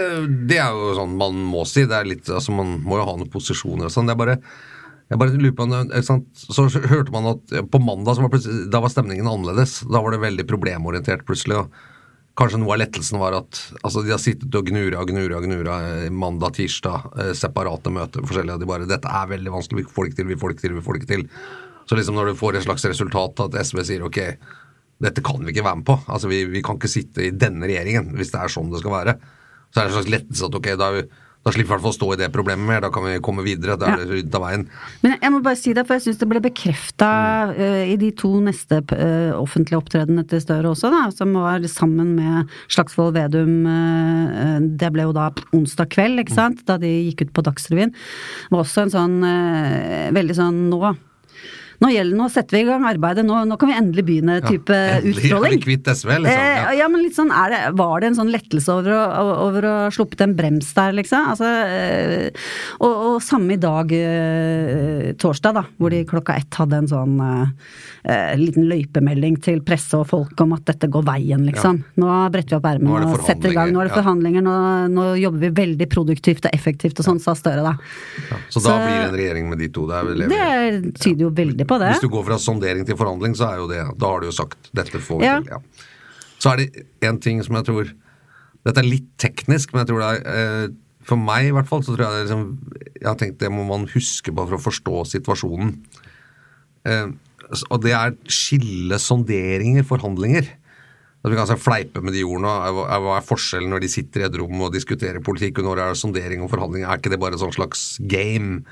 det 0.49 0.57
er 0.63 0.73
jo 0.73 0.95
sånn 0.97 1.19
man 1.21 1.37
må 1.51 1.67
si. 1.69 1.85
Det 1.89 1.97
er 1.99 2.09
litt, 2.09 2.29
altså 2.33 2.55
Man 2.57 2.79
må 2.87 2.97
jo 2.97 3.05
ha 3.05 3.17
noen 3.19 3.29
posisjoner 3.29 3.91
og 3.91 3.93
sånn. 3.93 4.09
Det 4.09 4.15
er 4.15 4.21
bare 4.23 4.39
jeg 5.09 5.21
bare 5.21 5.37
lurer 5.41 5.55
på? 5.57 5.67
Så 6.37 6.67
hørte 6.69 7.13
man 7.15 7.31
at 7.31 7.53
på 7.73 7.81
mandag 7.81 8.21
var, 8.21 8.35
da 8.69 8.81
var 8.85 8.93
stemningen 8.93 9.29
annerledes. 9.29 9.79
Da 9.89 10.03
var 10.05 10.13
det 10.13 10.21
veldig 10.25 10.45
problemorientert 10.49 11.25
plutselig. 11.29 11.63
og 11.63 11.98
Kanskje 12.39 12.61
noe 12.63 12.77
av 12.77 12.79
lettelsen 12.79 13.19
var 13.19 13.35
at 13.35 13.59
altså 13.83 14.05
de 14.07 14.13
har 14.15 14.21
sittet 14.23 14.55
og 14.55 14.69
gnura 14.69 15.01
og 15.03 15.11
gnura 15.11 15.41
gnura 15.43 15.79
eh, 15.89 16.11
mandag, 16.15 16.55
tirsdag, 16.55 17.09
eh, 17.19 17.33
separate 17.35 17.91
møter 17.91 18.23
forskjellige, 18.23 18.55
og 18.55 18.63
de 18.63 18.69
bare 18.71 18.87
'Dette 18.87 19.11
er 19.11 19.33
veldig 19.33 19.55
vanskelig, 19.57 19.83
vi 19.83 19.95
får 19.97 20.05
det 20.05 20.13
ikke 20.13 20.21
til, 20.21 20.29
vi 20.29 20.39
får 20.39 20.49
det 20.53 20.57
ikke 20.57 20.67
til, 20.67 20.77
vi 20.77 20.85
får 20.87 20.95
det 20.95 21.03
ikke 21.03 21.13
til'. 21.15 21.27
Så 21.89 21.99
liksom 21.99 22.15
når 22.15 22.31
du 22.31 22.39
får 22.39 22.57
et 22.57 22.67
slags 22.69 22.85
resultat 22.85 23.43
at 23.43 23.59
SV 23.67 23.83
sier 23.83 24.07
'ok, 24.07 24.21
dette 25.03 25.23
kan 25.23 25.43
vi 25.43 25.51
ikke 25.51 25.67
være 25.67 25.81
med 25.83 25.87
på', 25.91 25.99
altså 26.07 26.29
vi, 26.31 26.45
vi 26.45 26.63
kan 26.63 26.79
ikke 26.79 26.95
sitte 26.95 27.27
i 27.27 27.35
denne 27.35 27.67
regjeringen 27.67 28.15
hvis 28.15 28.31
det 28.31 28.39
er 28.39 28.55
sånn 28.55 28.71
det 28.71 28.85
skal 28.85 28.95
være, 28.95 29.19
så 29.75 29.81
er 29.81 29.83
det 29.83 29.91
en 29.91 29.99
slags 29.99 30.15
lettelse 30.15 30.47
at 30.47 30.55
ok, 30.55 30.69
da, 30.79 30.93
er 30.93 31.03
vi- 31.03 31.09
da 31.47 31.53
slipper 31.55 31.69
vi 31.69 31.71
i 31.71 31.75
hvert 31.77 31.85
fall 31.87 31.95
stå 31.97 32.09
i 32.13 32.19
det 32.21 32.29
problemet 32.35 32.67
mer, 32.69 32.83
da 32.85 32.91
kan 32.93 33.07
vi 33.07 33.15
komme 33.25 33.45
videre, 33.47 33.79
da 33.81 33.93
er 33.93 34.03
det 34.03 34.09
ryddet 34.11 34.37
av 34.37 34.45
veien. 34.45 34.65
Men 35.05 35.15
jeg 35.17 35.33
må 35.33 35.41
bare 35.45 35.59
si 35.61 35.73
det, 35.77 35.85
for 35.89 35.97
jeg 35.97 36.05
syns 36.09 36.21
det 36.21 36.29
ble 36.29 36.43
bekrefta 36.45 37.11
i 37.89 37.97
de 38.01 38.11
to 38.19 38.33
neste 38.45 38.83
uh, 38.91 39.33
offentlige 39.39 39.79
opptredenene 39.81 40.27
til 40.29 40.43
Støre 40.45 40.75
også, 40.75 40.91
da, 40.93 41.07
som 41.15 41.33
var 41.39 41.65
sammen 41.71 42.13
med 42.19 42.53
Slagsvold 42.69 43.17
Vedum. 43.17 43.55
Uh, 43.65 44.59
det 44.81 44.93
ble 44.93 45.09
jo 45.09 45.17
da 45.17 45.31
onsdag 45.57 45.93
kveld, 45.95 46.25
ikke 46.25 46.37
sant, 46.37 46.65
da 46.69 46.77
de 46.83 46.91
gikk 47.09 47.29
ut 47.29 47.37
på 47.39 47.47
Dagsrevyen. 47.49 47.95
Det 47.95 48.57
var 48.57 48.67
også 48.67 48.85
en 48.85 48.97
sånn 48.99 49.21
veldig 50.19 50.37
sånn 50.37 50.67
nå 50.73 50.83
nå, 51.79 51.91
gjelder, 51.95 52.17
nå 52.19 52.27
setter 52.33 52.57
vi 52.57 52.63
i 52.65 52.67
gang 52.69 52.85
arbeidet, 52.89 53.23
nå, 53.27 53.37
nå 53.47 53.57
kan 53.61 53.71
vi 53.71 53.77
endelig 53.79 54.05
begynne 54.09 54.39
type 54.43 54.75
Endelig 54.75 54.99
er 54.99 55.03
vi 55.05 55.13
utstråling. 55.29 55.61
kvitt 55.63 55.91
SV, 55.93 56.11
liksom. 56.25 56.43
Eh, 56.43 56.57
Ja. 56.59 56.73
ja, 56.81 56.89
men 56.91 57.03
litt 57.05 57.15
sånn 57.17 57.31
det, 57.31 57.61
Var 57.79 58.01
det 58.01 58.07
en 58.11 58.17
sånn 58.19 58.33
lettelse 58.35 58.73
over 58.75 58.95
å, 58.97 59.03
over 59.47 59.63
å 59.69 59.75
ha 59.85 59.91
sluppet 59.95 60.25
en 60.27 60.35
brems 60.39 60.73
der, 60.75 60.93
liksom? 60.99 61.29
Altså, 61.35 61.47
eh, 61.69 62.31
og, 62.81 62.97
og 63.13 63.23
samme 63.23 63.55
i 63.55 63.61
dag, 63.63 63.93
eh, 63.95 65.13
torsdag, 65.23 65.55
da, 65.61 65.65
hvor 65.79 65.95
de 65.95 66.03
klokka 66.09 66.37
ett 66.41 66.59
hadde 66.59 66.83
en 66.83 66.91
sånn 66.91 67.15
eh, 67.23 67.47
eh, 68.09 68.35
liten 68.41 68.67
løypemelding 68.71 69.39
til 69.45 69.63
presse 69.67 69.95
og 69.99 70.09
folk 70.11 70.41
om 70.45 70.57
at 70.59 70.67
dette 70.73 70.91
går 70.91 71.07
veien, 71.07 71.47
liksom. 71.47 71.83
Nå 72.03 72.11
bretter 72.35 72.57
vi 72.57 72.59
opp 72.59 72.69
er 72.73 72.79
ermene 72.81 73.13
og 73.15 73.23
setter 73.27 73.53
i 73.53 73.57
gang. 73.57 73.73
Nå 73.75 73.83
er 73.85 73.91
det 73.91 73.97
forhandlinger, 73.97 74.43
ja. 74.43 74.47
nå, 74.49 74.57
nå 74.99 75.07
jobber 75.23 75.47
vi 75.47 75.53
veldig 75.63 75.89
produktivt 75.95 76.49
og 76.51 76.55
effektivt 76.59 76.99
og 77.03 77.07
sånn, 77.13 77.23
sa 77.23 77.37
Støre 77.39 77.63
da. 77.63 77.77
Så 78.51 78.59
da 78.65 78.75
blir 78.83 78.97
det 78.97 79.05
en 79.13 79.15
regjering 79.15 79.45
med 79.53 79.61
de 79.63 79.69
to. 79.71 79.85
Det 79.87 80.27
Det 80.33 80.95
tyder 80.99 81.29
jo 81.29 81.31
veldig 81.31 81.68
på 81.69 81.79
det. 81.81 81.93
Hvis 81.95 82.03
du 82.05 82.09
går 82.13 82.25
fra 82.27 82.39
sondering 82.43 82.87
til 82.89 82.97
forhandling, 82.99 83.37
så 83.39 83.53
er 83.53 83.57
jo 83.63 83.69
det 83.71 83.83
Da 83.99 84.07
har 84.13 84.21
du 84.21 84.27
jo 84.31 84.35
sagt 84.35 84.71
'dette 84.75 84.99
får 85.01 85.19
vi 85.21 85.25
Ja. 85.29 85.41
til'. 85.41 85.51
Ja. 85.51 85.59
Så 86.39 86.53
er 86.53 86.57
det 86.57 86.87
en 87.03 87.19
ting 87.21 87.43
som 87.45 87.57
jeg 87.57 87.65
tror 87.67 87.93
Dette 88.67 88.79
er 88.81 88.89
litt 88.91 89.07
teknisk, 89.19 89.73
men 89.73 89.87
jeg 89.87 89.89
tror 89.89 90.01
det 90.03 90.27
er 90.27 90.65
eh, 90.65 90.69
For 91.05 91.17
meg 91.17 91.47
i 91.47 91.53
hvert 91.55 91.67
fall, 91.69 91.81
så 91.83 91.95
tror 91.97 92.05
jeg 92.05 92.11
det 92.11 92.21
er 92.21 92.27
liksom 92.27 92.59
Jeg 93.01 93.07
har 93.09 93.17
tenkt 93.17 93.39
det 93.39 93.51
må 93.51 93.65
man 93.67 93.87
huske 93.89 94.35
på 94.35 94.49
for 94.49 94.57
å 94.57 94.61
forstå 94.61 95.07
situasjonen. 95.07 95.79
Eh, 96.85 97.07
og 97.71 97.81
det 97.83 97.93
er 97.93 98.13
skille 98.29 98.99
sonderinger, 99.01 99.83
forhandlinger. 99.89 100.45
At 101.25 101.31
vi 101.33 101.35
kan 101.37 101.47
altså 101.47 101.57
fleipe 101.59 102.03
med 102.03 102.13
de 102.13 102.23
ordene. 102.23 102.47
Hva 102.47 102.85
er- 102.91 103.17
er 103.19 103.25
forskjellen 103.27 103.71
når 103.71 103.81
de 103.81 103.89
sitter 103.89 104.21
i 104.21 104.25
et 104.25 104.37
rom 104.39 104.61
og 104.63 104.73
diskuterer 104.73 105.19
politikk, 105.21 105.59
og 105.59 105.65
når 105.65 105.75
det 105.77 105.85
er 105.85 105.95
sondering 105.95 106.43
og 106.43 106.51
forhandling? 106.51 106.85
Er 106.85 106.97
ikke 106.99 107.11
det 107.11 107.19
bare 107.21 107.33
et 107.35 107.41
sånn 107.41 107.55
slags 107.55 107.99
game? 108.07 108.63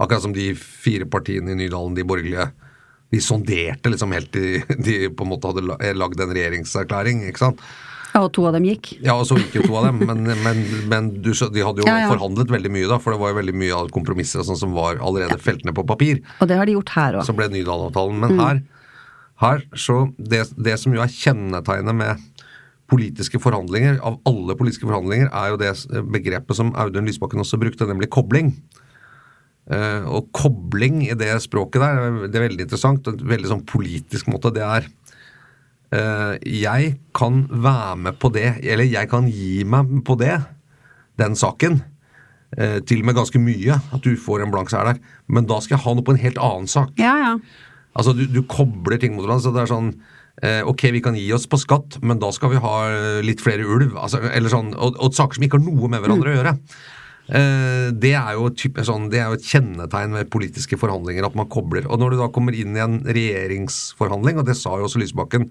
Akkurat 0.00 0.24
som 0.24 0.34
de 0.34 0.50
fire 0.56 1.06
partiene 1.10 1.52
i 1.52 1.58
Nydalen, 1.58 1.94
de 1.98 2.06
borgerlige. 2.08 2.48
De 3.10 3.20
sonderte 3.20 3.90
liksom 3.92 4.14
helt 4.14 4.30
til 4.32 4.60
de 4.86 4.98
på 5.12 5.26
en 5.26 5.32
måte 5.32 5.50
hadde 5.50 5.94
lagd 5.98 6.20
en 6.22 6.34
regjeringserklæring, 6.36 7.24
ikke 7.28 7.42
sant? 7.42 7.62
Ja, 8.10 8.24
og 8.24 8.32
to 8.34 8.42
av 8.48 8.56
dem 8.56 8.66
gikk. 8.66 8.88
Ja, 9.04 9.14
og 9.14 9.26
så 9.28 9.36
gikk 9.38 9.60
jo 9.60 9.64
to 9.68 9.76
av 9.78 9.86
dem, 9.86 10.00
men, 10.08 10.24
men, 10.42 10.62
men 10.90 11.10
du, 11.22 11.30
de 11.30 11.62
hadde 11.62 11.82
jo 11.82 11.86
Ja, 11.86 12.00
ja. 12.04 12.08
forhandlet 12.10 12.50
veldig 12.50 12.72
mye 12.74 12.88
da, 12.90 12.98
for 13.02 13.14
det 13.14 13.20
var 13.22 13.30
jo 13.30 13.38
veldig 13.38 13.54
mye 13.60 13.76
av 13.76 13.90
kompromisser 13.94 14.42
sånn 14.46 14.58
som 14.58 14.74
var 14.74 14.98
allerede 14.98 15.38
felt 15.42 15.62
ned 15.66 15.76
på 15.78 15.86
papir. 15.86 16.22
Og 16.40 16.50
det 16.50 16.58
har 16.58 16.66
de 16.66 16.74
gjort 16.74 16.94
her 16.96 17.20
òg. 17.20 17.26
Så 17.28 17.36
ble 17.38 17.46
Nydalen-avtalen. 17.52 18.18
Men 18.24 18.42
her, 18.42 18.62
her 19.44 19.62
så 19.78 20.00
det, 20.18 20.48
det 20.58 20.74
som 20.82 20.96
jo 20.96 21.04
er 21.04 21.14
kjennetegnet 21.14 21.98
med 22.02 22.26
politiske 22.90 23.38
forhandlinger, 23.38 24.00
av 24.02 24.18
alle 24.26 24.58
politiske 24.58 24.88
forhandlinger, 24.88 25.30
er 25.30 25.52
jo 25.52 25.60
det 25.60 26.02
begrepet 26.10 26.58
som 26.58 26.74
Audun 26.74 27.06
Lysbakken 27.06 27.42
også 27.44 27.60
brukte, 27.62 27.86
nemlig 27.86 28.10
kobling. 28.10 28.56
Eh, 29.70 30.06
og 30.10 30.32
kobling 30.34 31.04
i 31.06 31.14
det 31.14 31.36
språket 31.44 31.82
der, 31.82 32.16
det 32.26 32.38
er 32.38 32.46
veldig 32.48 32.66
interessant. 32.66 33.06
En 33.06 33.20
veldig 33.30 33.52
sånn 33.52 33.66
politisk 33.68 34.30
måte. 34.32 34.50
Det 34.56 34.64
er 34.66 34.88
eh, 35.94 36.34
Jeg 36.42 36.96
kan 37.16 37.44
være 37.50 37.94
med 38.08 38.18
på 38.22 38.32
det, 38.34 38.56
eller 38.64 38.88
jeg 38.90 39.10
kan 39.12 39.30
gi 39.30 39.62
meg 39.62 40.00
på 40.06 40.18
det, 40.18 40.34
den 41.22 41.38
saken. 41.38 41.80
Eh, 42.58 42.80
til 42.82 43.04
og 43.04 43.10
med 43.10 43.20
ganske 43.20 43.42
mye, 43.42 43.78
at 43.78 44.02
du 44.02 44.16
får 44.18 44.42
en 44.42 44.54
blank 44.54 44.72
seier 44.72 44.90
der. 44.90 45.02
Men 45.30 45.46
da 45.46 45.60
skal 45.62 45.78
jeg 45.78 45.84
ha 45.86 45.94
noe 45.94 46.06
på 46.06 46.16
en 46.16 46.24
helt 46.24 46.40
annen 46.50 46.70
sak. 46.70 46.96
Ja, 46.98 47.14
ja. 47.22 47.34
Altså, 47.94 48.14
du, 48.14 48.26
du 48.26 48.42
kobler 48.50 48.98
ting 49.02 49.14
mot 49.14 49.22
hverandre. 49.26 49.44
så 49.46 49.54
det 49.54 49.66
er 49.66 49.70
sånn 49.74 49.94
Ok, 50.40 50.86
vi 50.94 51.02
kan 51.04 51.16
gi 51.18 51.26
oss 51.36 51.42
på 51.50 51.58
skatt, 51.60 51.98
men 52.06 52.16
da 52.16 52.30
skal 52.32 52.48
vi 52.54 52.60
ha 52.62 52.74
litt 53.20 53.42
flere 53.44 53.66
ulv. 53.66 53.90
Altså, 54.00 54.22
eller 54.24 54.48
sånn, 54.48 54.70
og, 54.72 54.94
og 54.96 55.12
saker 55.12 55.36
som 55.36 55.44
ikke 55.44 55.58
har 55.58 55.66
noe 55.66 55.90
med 55.92 56.00
hverandre 56.00 56.30
å 56.30 56.36
gjøre. 56.38 56.54
Eh, 57.30 57.90
det 57.94 58.10
er 58.18 58.84
sånn, 58.86 59.06
det 59.12 59.20
er 59.20 59.28
jo 59.30 59.38
et 59.38 59.46
kjennetegn 59.46 60.16
ved 60.18 60.30
politiske 60.32 60.78
forhandlinger 60.80 61.28
at 61.28 61.36
man 61.38 61.50
kobler. 61.52 61.86
Og 61.86 62.00
når 62.02 62.14
du 62.14 62.22
da 62.24 62.30
kommer 62.34 62.56
inn 62.56 62.74
i 62.74 62.82
en 62.82 62.98
regjeringsforhandling, 63.06 64.40
og 64.40 64.48
det 64.48 64.58
sa 64.58 64.74
jo 64.78 64.88
også 64.88 65.02
Lysbakken, 65.02 65.46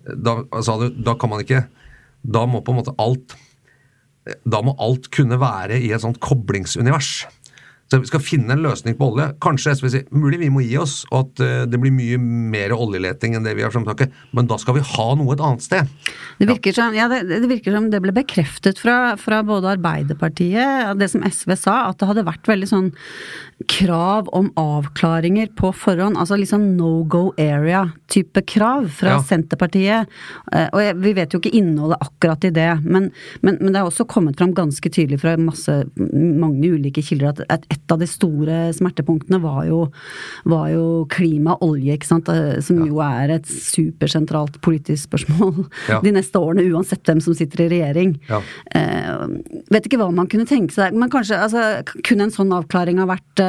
da, 0.00 0.38
sa 0.64 0.78
du, 0.80 0.88
da 0.96 1.12
kan 1.20 1.28
man 1.28 1.42
ikke 1.44 1.66
Da 2.24 2.46
må 2.48 2.62
på 2.64 2.72
en 2.72 2.78
måte 2.78 2.94
alt 2.96 3.34
Da 4.48 4.62
må 4.64 4.72
alt 4.80 5.10
kunne 5.12 5.36
være 5.36 5.76
i 5.76 5.90
et 5.92 6.00
sånt 6.00 6.16
koblingsunivers. 6.24 7.26
Så 7.90 7.98
vi 7.98 8.06
skal 8.06 8.22
finne 8.22 8.54
en 8.54 8.62
løsning 8.62 8.94
på 8.94 9.08
olje. 9.10 9.24
Kanskje 9.42 9.72
SV 9.74 9.86
sier 9.90 10.04
mulig 10.14 10.38
vi 10.44 10.50
må 10.52 10.62
gi 10.62 10.76
oss, 10.78 11.00
og 11.10 11.24
at 11.24 11.42
eh, 11.42 11.62
det 11.66 11.80
blir 11.82 11.90
mye 11.94 12.20
mer 12.22 12.74
oljeleting 12.76 13.34
enn 13.34 13.46
det 13.46 13.56
vi 13.58 13.64
har 13.66 13.74
fremtaket, 13.74 14.14
men 14.36 14.46
da 14.50 14.60
skal 14.62 14.76
vi 14.78 14.84
ha 14.92 15.06
noe 15.18 15.34
et 15.34 15.42
annet 15.42 15.64
sted. 15.64 15.90
Det 16.38 16.46
virker, 16.52 16.76
som, 16.76 16.94
ja, 16.94 17.08
det, 17.10 17.24
det 17.26 17.50
virker 17.50 17.74
som 17.74 17.90
det 17.90 18.02
ble 18.04 18.14
bekreftet 18.14 18.78
fra, 18.78 19.16
fra 19.18 19.42
både 19.46 19.74
Arbeiderpartiet 19.74 20.94
det 21.00 21.10
som 21.10 21.26
SV 21.26 21.56
sa, 21.58 21.80
at 21.88 21.98
det 21.98 22.12
hadde 22.12 22.28
vært 22.30 22.46
veldig 22.52 22.70
sånn 22.70 22.92
krav 23.68 24.28
om 24.32 24.48
avklaringer 24.56 25.50
på 25.58 25.68
forhånd. 25.76 26.16
Altså 26.16 26.38
sånn 26.48 26.76
no 26.78 27.02
go 27.04 27.32
area-type 27.38 28.42
krav 28.48 28.88
fra 28.96 29.08
Ja. 29.10 29.18
Senterpartiet. 29.22 30.06
Eh, 30.52 30.68
Og 30.72 30.80
jeg, 30.80 30.96
vi 30.96 31.12
vet 31.12 31.32
jo 31.32 31.40
ikke 31.40 31.52
innholdet 31.58 31.98
akkurat 32.00 32.44
i 32.44 32.50
det, 32.50 32.68
men, 32.84 33.10
men, 33.42 33.58
men 33.60 33.72
det 33.72 33.80
er 33.80 33.84
også 33.88 34.06
kommet 34.08 34.38
fram 34.38 34.54
ganske 34.54 34.88
tydelig 34.90 35.20
fra 35.20 35.36
masse, 35.36 35.84
mange 35.98 36.70
ulike 36.72 37.02
kilder 37.04 37.28
at, 37.34 37.40
at 37.50 37.66
et 37.70 37.92
av 37.92 37.98
de 38.00 38.06
store 38.06 38.72
smertepunktene 38.72 39.40
var 39.42 39.64
jo, 39.68 39.80
var 40.48 40.70
jo 40.72 41.04
klima 41.12 41.56
og 41.60 41.74
olje, 41.74 41.98
ikke 41.98 42.06
sant. 42.08 42.28
Eh, 42.32 42.60
Som 42.64 42.80
jo 42.86 43.00
er 43.04 43.30
et 43.36 43.46
supersentralt 43.46 44.60
politisk 44.64 45.08
spørsmål 45.10 45.66
Ja. 45.88 46.00
de 46.00 46.12
neste 46.12 46.38
årene, 46.40 46.64
uansett 46.72 47.04
hvem 47.04 47.20
som 47.20 47.34
sitter 47.34 47.64
i 47.66 47.68
regjering. 47.76 48.16
Eh, 48.74 49.26
vet 49.70 49.84
ikke 49.86 49.98
hva 50.00 50.10
man 50.14 50.26
kunne 50.30 50.46
tenke 50.48 50.72
seg, 50.72 50.94
men 50.94 51.10
kanskje 51.12 51.36
altså, 51.40 51.82
kunne 52.06 52.22
en 52.28 52.30
sånn 52.34 52.52
avklaring 52.56 52.98
ha 53.02 53.06
vært 53.10 53.40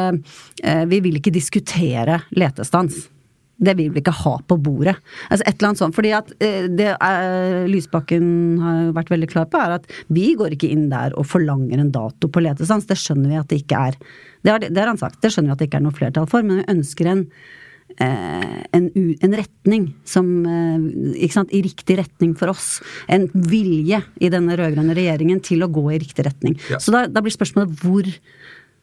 Vi 0.91 1.01
vil 1.05 1.17
ikke 1.19 1.33
diskutere 1.33 2.21
letestans. 2.37 3.05
Det 3.61 3.75
vil 3.77 3.91
vi 3.93 4.01
ikke 4.01 4.13
ha 4.23 4.33
på 4.49 4.57
bordet. 4.61 4.95
Altså 5.29 5.45
et 5.45 5.53
eller 5.53 5.69
annet 5.69 5.81
sånt. 5.83 5.97
Fordi 5.97 6.13
at 6.17 6.33
eh, 6.41 6.65
det 6.71 6.89
er, 6.95 7.69
Lysbakken 7.69 8.25
har 8.61 8.91
vært 8.97 9.13
veldig 9.13 9.29
klar 9.31 9.47
på, 9.51 9.61
er 9.61 9.77
at 9.77 9.87
vi 10.09 10.31
går 10.37 10.57
ikke 10.57 10.71
inn 10.73 10.87
der 10.93 11.13
og 11.13 11.29
forlanger 11.29 11.81
en 11.81 11.93
dato 11.93 12.29
på 12.31 12.41
letestans. 12.41 12.89
Det 12.89 12.97
skjønner 12.99 13.29
vi 13.29 13.41
at 13.41 13.51
det 13.51 13.61
ikke 13.61 13.87
er. 13.91 13.97
Det 14.41 14.55
har, 14.55 14.65
det 14.65 14.81
har 14.81 14.89
han 14.89 15.01
sagt. 15.01 15.21
Det 15.21 15.33
skjønner 15.33 15.51
vi 15.51 15.57
at 15.57 15.61
det 15.61 15.69
ikke 15.69 15.81
er 15.83 15.89
noe 15.89 15.97
flertall 15.97 16.29
for, 16.31 16.45
men 16.45 16.63
vi 16.63 16.69
ønsker 16.73 17.11
en 17.11 17.23
eh, 18.01 18.57
en, 18.73 18.87
en 18.97 19.37
retning 19.37 19.91
som 20.09 20.31
eh, 20.47 21.29
sant, 21.33 21.53
i 21.53 21.61
riktig 21.61 21.99
retning 22.01 22.33
for 22.39 22.55
oss. 22.55 22.79
En 23.11 23.29
vilje 23.29 24.01
i 24.17 24.31
denne 24.33 24.57
rød-grønne 24.57 24.97
regjeringen 24.97 25.43
til 25.45 25.61
å 25.61 25.69
gå 25.69 25.85
i 25.91 26.01
riktig 26.01 26.25
retning. 26.25 26.57
Ja. 26.71 26.81
Så 26.81 26.95
da, 26.95 27.05
da 27.11 27.21
blir 27.21 27.35
spørsmålet 27.35 27.77
hvor 27.83 28.09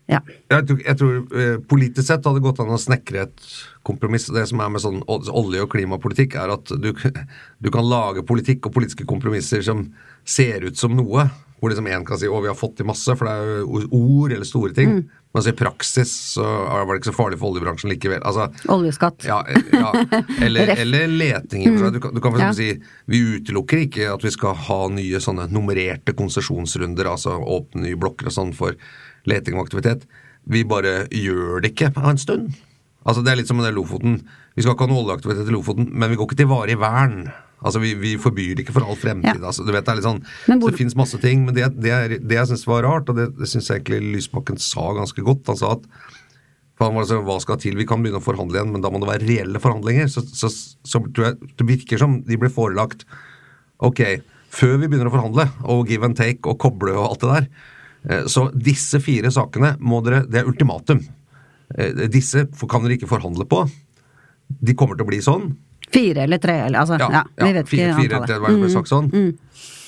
Ja. 0.08 0.22
Jeg 0.48 0.64
tror, 0.68 0.78
jeg 0.86 0.98
tror 1.00 1.16
eh, 1.36 1.56
politisk 1.68 2.06
sett 2.08 2.24
hadde 2.24 2.40
det 2.40 2.46
gått 2.46 2.62
an 2.64 2.72
å 2.72 2.80
snekre 2.80 3.26
et 3.26 3.48
kompromiss. 3.84 4.30
Det 4.32 4.46
som 4.48 4.62
er 4.64 4.70
med 4.72 4.80
sånn 4.80 5.02
olje- 5.04 5.64
og 5.64 5.72
klimapolitikk, 5.74 6.38
er 6.40 6.54
at 6.54 6.72
du, 6.80 6.94
du 7.64 7.68
kan 7.74 7.84
lage 7.84 8.24
politikk 8.28 8.70
og 8.70 8.76
politiske 8.78 9.04
kompromisser 9.08 9.60
som 9.66 9.90
ser 10.24 10.64
ut 10.64 10.80
som 10.80 10.96
noe. 10.96 11.28
Hvor 11.58 11.72
liksom 11.72 11.90
én 11.90 12.06
kan 12.06 12.20
si 12.20 12.28
'å, 12.30 12.40
vi 12.40 12.48
har 12.48 12.56
fått 12.56 12.76
til 12.78 12.86
masse', 12.86 13.16
for 13.18 13.26
det 13.26 13.34
er 13.34 13.62
jo 13.64 13.88
ord 13.98 14.32
eller 14.32 14.46
store 14.46 14.72
ting. 14.72 14.92
Men 14.94 15.08
så 15.44 15.50
i 15.52 15.56
praksis 15.58 16.10
så 16.34 16.42
var 16.42 16.88
det 16.94 17.02
ikke 17.02 17.10
så 17.12 17.16
farlig 17.18 17.38
for 17.38 17.52
oljebransjen 17.52 17.90
likevel. 17.92 18.22
Altså, 18.26 18.46
Oljeskatt. 18.72 19.26
ja, 19.28 19.42
ja. 19.72 19.90
Eller, 20.46 20.72
eller 20.80 21.06
leting. 21.12 21.66
seg. 21.78 21.92
Du 21.92 22.00
kan, 22.00 22.14
du 22.16 22.20
kan 22.24 22.32
for 22.32 22.40
Ja. 22.40 22.52
si 22.56 22.70
vi 23.06 23.20
utelukker 23.36 23.84
ikke 23.84 24.08
at 24.14 24.24
vi 24.24 24.32
skal 24.34 24.56
ha 24.68 24.78
nye 24.88 25.20
sånne 25.20 25.48
nummererte 25.52 26.14
konsesjonsrunder, 26.16 27.06
altså 27.12 27.36
åpne 27.38 27.84
nye 27.84 28.00
blokker 28.00 28.30
og 28.32 28.34
sånn 28.38 28.54
for 28.56 28.74
leting 29.28 29.58
og 29.60 29.66
aktivitet. 29.68 30.08
Vi 30.48 30.64
bare 30.64 31.04
gjør 31.12 31.60
det 31.62 31.74
ikke 31.74 31.92
en 32.08 32.18
stund. 32.18 32.54
Altså 33.04 33.22
Det 33.24 33.32
er 33.32 33.36
litt 33.36 33.48
som 33.48 33.56
med 33.60 33.68
det 33.68 33.74
Lofoten. 33.76 34.22
Vi 34.56 34.62
skal 34.64 34.74
ikke 34.74 34.88
ha 34.88 34.90
noe 34.90 35.04
oljeaktivitet 35.04 35.48
i 35.48 35.54
Lofoten, 35.54 35.90
men 35.92 36.10
vi 36.10 36.16
går 36.16 36.26
ikke 36.32 36.40
til 36.40 36.50
varig 36.50 36.78
vern. 36.80 37.28
Altså 37.64 37.80
Vi, 37.82 37.94
vi 37.98 38.12
forbyr 38.22 38.60
ikke 38.62 38.72
for 38.76 38.84
all 38.86 38.94
fremtid. 38.96 39.40
Ja. 39.40 39.48
altså 39.50 39.64
du 39.66 39.72
vet 39.74 39.84
Det 39.84 39.90
er 39.92 39.98
litt 39.98 40.06
sånn 40.06 40.20
hvor- 40.46 40.68
Så 40.68 40.70
det 40.70 40.78
fins 40.78 40.94
masse 40.96 41.18
ting. 41.18 41.44
Men 41.44 41.54
det, 41.56 41.66
det, 41.80 41.90
er, 41.90 42.08
det 42.18 42.36
jeg 42.38 42.46
syns 42.52 42.66
var 42.70 42.84
rart, 42.86 43.08
og 43.10 43.16
det, 43.18 43.26
det 43.38 43.48
syns 43.50 43.66
jeg 43.68 43.82
egentlig 43.82 44.14
Lysbakken 44.18 44.58
sa 44.62 44.92
ganske 44.94 45.24
godt 45.26 45.46
Han 45.50 45.56
sa 45.58 45.72
at 45.78 45.86
han 46.78 46.94
var 46.94 47.02
altså, 47.02 47.16
hva 47.26 47.40
skal 47.42 47.56
til? 47.58 47.74
Vi 47.74 47.84
kan 47.90 47.98
begynne 48.04 48.20
å 48.20 48.22
forhandle 48.22 48.54
igjen, 48.60 48.70
men 48.70 48.80
da 48.84 48.88
må 48.94 49.00
det 49.02 49.08
være 49.10 49.26
reelle 49.26 49.58
forhandlinger. 49.58 50.06
Så, 50.06 50.22
så, 50.30 50.46
så 50.86 51.00
tror 51.10 51.24
jeg 51.32 51.48
det 51.58 51.66
virker 51.66 51.98
som 51.98 52.20
de 52.22 52.36
ble 52.38 52.46
forelagt 52.54 53.02
Ok, 53.82 53.98
før 54.54 54.76
vi 54.78 54.86
begynner 54.86 55.10
å 55.10 55.14
forhandle, 55.16 55.48
og 55.66 55.88
give 55.90 56.06
and 56.06 56.14
take 56.18 56.46
og 56.46 56.56
koble 56.62 56.94
og 56.94 57.08
alt 57.10 57.20
det 57.24 57.32
der, 57.34 57.48
eh, 58.10 58.24
så 58.30 58.46
disse 58.54 59.00
fire 59.02 59.30
sakene 59.34 59.72
må 59.82 59.98
dere 60.06 60.22
Det 60.30 60.38
er 60.44 60.46
ultimatum. 60.50 61.02
Eh, 61.74 62.06
Disse 62.14 62.46
kan 62.70 62.82
dere 62.86 62.94
ikke 62.96 63.10
forhandle 63.10 63.44
på. 63.50 63.64
De 64.62 64.74
kommer 64.78 64.94
til 64.96 65.04
å 65.04 65.10
bli 65.10 65.18
sånn. 65.18 65.56
Fire 65.92 66.24
eller 66.26 66.38
tre, 66.42 66.54
eller 66.66 66.82
altså. 66.82 66.98
Ja, 67.00 67.22
vi 67.40 67.52
vet 67.56 67.68
fire, 67.68 67.90
ikke 67.92 68.02
fire, 68.02 68.24
det 68.26 68.40
var 68.42 68.52
det 68.52 68.62
ble 68.62 68.72
sagt 68.72 68.90
sånn. 68.90 69.08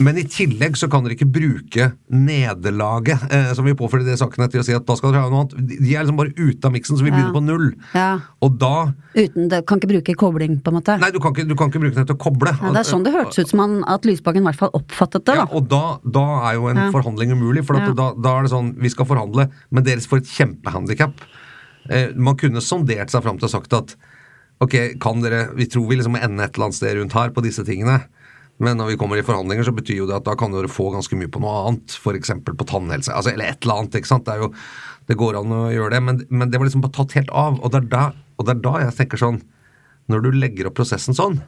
Men 0.01 0.17
i 0.17 0.23
tillegg 0.25 0.79
så 0.81 0.89
kan 0.91 1.05
dere 1.05 1.13
ikke 1.13 1.29
bruke 1.29 1.91
nederlaget 2.09 3.21
eh, 3.29 3.51
som 3.57 3.67
vi 3.69 3.75
påfører 3.77 4.07
de 4.09 4.15
sakene 4.17 4.47
til 4.51 4.63
å 4.63 4.65
si 4.65 4.73
at 4.73 4.87
da 4.89 4.97
skal 4.97 5.13
dere 5.13 5.27
ha 5.27 5.33
noe 5.33 5.43
annet. 5.45 5.59
De 5.61 5.77
de 5.77 5.93
er 5.93 6.07
liksom 6.07 6.17
bare 6.17 6.33
ute 6.39 6.65
av 6.67 6.73
miksen, 6.73 6.97
så 6.97 7.05
vi 7.05 7.13
begynner 7.13 7.35
på 7.37 7.43
null. 7.45 7.67
Ja. 7.93 8.07
Og 8.41 8.57
da 8.61 8.73
Uten 9.13 9.51
det, 9.51 9.61
kan 9.69 9.81
ikke 9.81 9.91
bruke 9.91 10.15
kobling, 10.17 10.57
på 10.65 10.73
en 10.73 10.79
måte. 10.79 10.97
Nei, 11.03 11.11
du 11.13 11.19
kan 11.21 11.35
ikke, 11.35 11.45
du 11.51 11.57
kan 11.59 11.69
ikke 11.69 11.83
bruke 11.83 11.99
den 11.99 12.09
til 12.09 12.17
å 12.17 12.23
koble. 12.23 12.55
Ja, 12.63 12.73
det 12.73 12.81
er 12.85 12.89
sånn 12.89 13.05
det 13.05 13.13
hørtes 13.15 13.43
ut 13.43 13.53
som 13.53 13.63
han, 13.65 13.77
at 13.91 14.09
Lysbakken 14.09 14.45
i 14.45 14.49
hvert 14.49 14.61
fall 14.63 14.73
oppfattet 14.79 15.27
det. 15.29 15.37
Ja, 15.37 15.45
da. 15.45 15.59
og 15.59 15.69
da, 15.69 15.83
da 16.17 16.25
er 16.49 16.57
jo 16.57 16.71
en 16.73 16.81
Ja. 16.87 16.89
forhandling 16.95 17.35
umulig, 17.37 17.67
for 17.69 17.77
at 17.77 17.91
Ja. 17.91 17.93
da, 18.01 18.09
da 18.17 18.39
er 18.39 18.43
det 18.49 18.53
sånn 18.55 18.73
Vi 18.81 18.89
skal 18.89 19.05
forhandle, 19.05 19.51
men 19.71 19.85
dere 19.85 20.01
får 20.01 20.23
et 20.23 20.33
kjempehandikap. 20.33 21.21
Eh, 21.91 22.09
man 22.15 22.37
kunne 22.37 22.63
sondert 22.65 23.11
seg 23.11 23.23
fram 23.23 23.39
til 23.39 23.49
å 23.49 23.53
sagt 23.53 23.73
at 23.77 23.97
Ok, 24.61 24.77
kan 25.01 25.23
dere 25.25 25.49
Vi 25.57 25.67
tror 25.73 25.89
vi 25.89 25.97
liksom 25.97 26.17
må 26.17 26.21
ende 26.21 26.45
et 26.45 26.55
eller 26.55 26.69
annet 26.69 26.79
sted 26.79 26.99
rundt 26.99 27.17
her 27.17 27.33
på 27.33 27.45
disse 27.45 27.65
tingene. 27.67 28.03
Men 28.61 28.77
når 28.77 28.93
vi 28.93 28.97
kommer 29.01 29.17
i 29.17 29.25
forhandlinger, 29.25 29.65
så 29.65 29.73
betyr 29.73 30.03
jo 30.03 30.09
det 30.09 30.19
at 30.19 30.27
da 30.27 30.35
kan 30.37 30.53
dere 30.53 30.69
få 30.69 30.91
ganske 30.93 31.17
mye 31.17 31.31
på 31.33 31.41
noe 31.41 31.63
annet. 31.65 31.95
F.eks. 31.97 32.35
på 32.45 32.67
tannhelse. 32.69 33.13
Altså, 33.17 33.33
eller 33.33 33.55
et 33.55 33.65
eller 33.65 33.81
annet. 33.81 33.97
ikke 33.97 34.11
sant? 34.11 34.29
Det, 34.29 34.37
jo, 34.37 34.51
det 35.09 35.17
går 35.21 35.39
an 35.41 35.55
å 35.57 35.63
gjøre 35.73 35.95
det. 35.95 36.03
Men, 36.05 36.21
men 36.29 36.53
det 36.53 36.61
var 36.61 36.69
liksom 36.69 36.85
bare 36.85 36.97
tatt 36.99 37.17
helt 37.17 37.33
av. 37.33 37.57
Og 37.57 37.73
det, 37.73 37.81
er 37.81 37.89
da, 37.95 38.05
og 38.37 38.47
det 38.47 38.59
er 38.59 38.63
da 38.67 38.75
jeg 38.85 38.97
tenker 38.99 39.23
sånn 39.23 39.41
Når 40.13 40.27
du 40.27 40.31
legger 40.37 40.69
opp 40.69 40.77
prosessen 40.77 41.17
sånn 41.17 41.41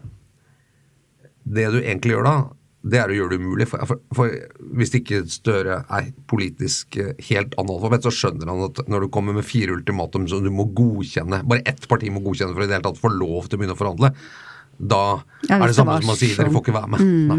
Det 1.44 1.68
du 1.74 1.78
egentlig 1.82 2.14
gjør 2.14 2.28
da, 2.28 2.34
det 2.82 2.98
er 2.98 3.12
å 3.12 3.16
gjøre 3.16 3.36
det 3.36 3.42
umulig. 3.42 3.66
For, 3.70 3.86
for, 3.86 4.00
for 4.16 4.36
hvis 4.78 4.94
ikke 4.98 5.22
Støre 5.30 5.82
er 5.86 6.08
politisk 6.30 6.98
eh, 7.00 7.12
helt 7.28 7.54
analfabet, 7.60 8.06
så 8.06 8.14
skjønner 8.14 8.50
han 8.50 8.64
at 8.66 8.82
når 8.90 9.06
du 9.06 9.12
kommer 9.14 9.36
med 9.36 9.46
fire 9.46 9.76
ultimatum 9.76 10.26
som 10.30 10.42
du 10.42 10.50
må 10.54 10.66
godkjenne, 10.74 11.44
bare 11.48 11.64
ett 11.68 11.86
parti 11.90 12.10
må 12.12 12.24
godkjenne 12.24 12.56
for 12.56 12.64
i 12.64 12.70
det 12.70 12.78
hele 12.78 12.88
tatt 12.88 13.02
få 13.02 13.12
lov 13.14 13.46
til 13.46 13.58
å 13.58 13.62
begynne 13.62 13.76
å 13.78 13.82
forhandle, 13.82 14.12
da 14.82 15.22
Ja, 15.48 15.58
er 15.58 15.70
det 15.70 15.76
samme 15.76 15.96
det 15.98 16.06
som 16.06 16.12
å 16.12 16.16
si 16.18 16.28
dere 16.34 16.50
får 16.54 16.62
ikke 16.62 16.74
være 16.74 16.90
med. 16.92 17.02
Nei. 17.30 17.38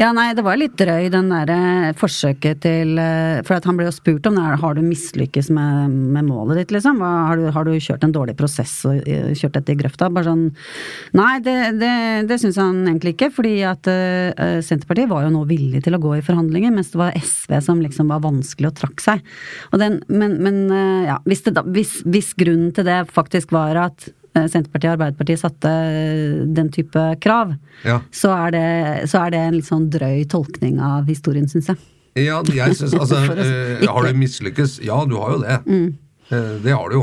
Ja, 0.00 0.10
nei, 0.16 0.30
det 0.36 0.44
var 0.44 0.58
litt 0.60 0.76
drøy, 0.76 1.08
den 1.12 1.28
derre 1.32 1.92
forsøket 1.96 2.62
til 2.64 2.96
eh, 3.00 3.42
For 3.46 3.60
han 3.60 3.76
ble 3.76 3.88
jo 3.88 3.94
spurt 3.96 4.28
om 4.28 4.36
det, 4.38 4.44
har 4.60 4.76
du 4.76 4.82
mislykkes 4.84 5.50
med, 5.56 5.96
med 6.16 6.28
målet 6.28 6.62
ditt, 6.62 6.74
liksom? 6.76 7.00
Har, 7.04 7.40
du, 7.40 7.48
har 7.52 7.68
du 7.68 7.74
kjørt 7.76 8.04
en 8.06 8.14
dårlig 8.14 8.36
prosess 8.38 8.74
og 8.88 9.04
eh, 9.08 9.32
kjørt 9.36 9.58
dette 9.58 9.74
i 9.74 9.78
grøfta? 9.80 10.10
Bare 10.12 10.30
sånn 10.30 10.46
Nei, 11.16 11.32
det, 11.44 11.56
det, 11.80 11.92
det 12.28 12.40
syns 12.42 12.60
han 12.60 12.82
egentlig 12.86 13.16
ikke, 13.16 13.30
fordi 13.34 13.54
at 13.68 13.88
uh, 13.88 14.60
Senterpartiet 14.64 15.10
var 15.10 15.24
jo 15.26 15.32
nå 15.34 15.44
villig 15.48 15.82
til 15.84 15.96
å 15.96 16.02
gå 16.02 16.16
i 16.18 16.24
forhandlinger, 16.24 16.74
mens 16.74 16.92
det 16.92 17.00
var 17.00 17.16
SV 17.16 17.56
som 17.64 17.80
liksom 17.84 18.12
var 18.12 18.24
vanskelig 18.24 18.70
og 18.70 18.76
trakk 18.80 19.02
seg. 19.04 19.24
Og 19.72 19.80
den, 19.82 20.00
men, 20.12 20.38
men 20.44 20.62
uh, 20.72 21.06
ja, 21.08 21.18
hvis, 21.28 21.44
det 21.46 21.56
da, 21.58 21.64
hvis, 21.76 21.98
hvis 22.06 22.34
grunnen 22.38 22.72
til 22.76 22.86
det 22.88 23.02
faktisk 23.14 23.54
var 23.56 23.78
at 23.86 24.08
eh, 24.08 24.14
Senterpartiet 24.50 24.90
og 24.90 24.94
Arbeiderpartiet 24.98 25.40
satte 25.42 25.70
eh, 25.72 26.44
den 26.56 26.68
type 26.74 27.02
krav, 27.24 27.54
Ja. 27.84 28.00
så, 28.14 28.32
er 28.46 28.54
det, 28.56 28.64
så 29.10 29.24
er 29.26 29.34
det 29.34 29.40
en 29.46 29.56
litt 29.58 29.68
sånn 29.68 29.88
drøy 29.92 30.24
tolkning 30.32 30.80
av 30.82 31.08
historien, 31.10 31.48
syns 31.50 31.70
jeg. 31.72 31.80
Ja, 32.26 32.38
jeg 32.48 32.76
synes, 32.78 32.94
altså, 33.02 33.18
eh, 33.36 33.84
Har 33.86 34.06
du 34.08 34.16
mislykkes? 34.16 34.78
Ja, 34.84 35.02
du 35.08 35.16
har 35.20 35.34
jo 35.36 35.40
det. 35.44 35.58
Mm. 35.68 35.88
det 36.64 36.72
har 36.74 36.88
du 36.90 36.96
jo. 37.00 37.02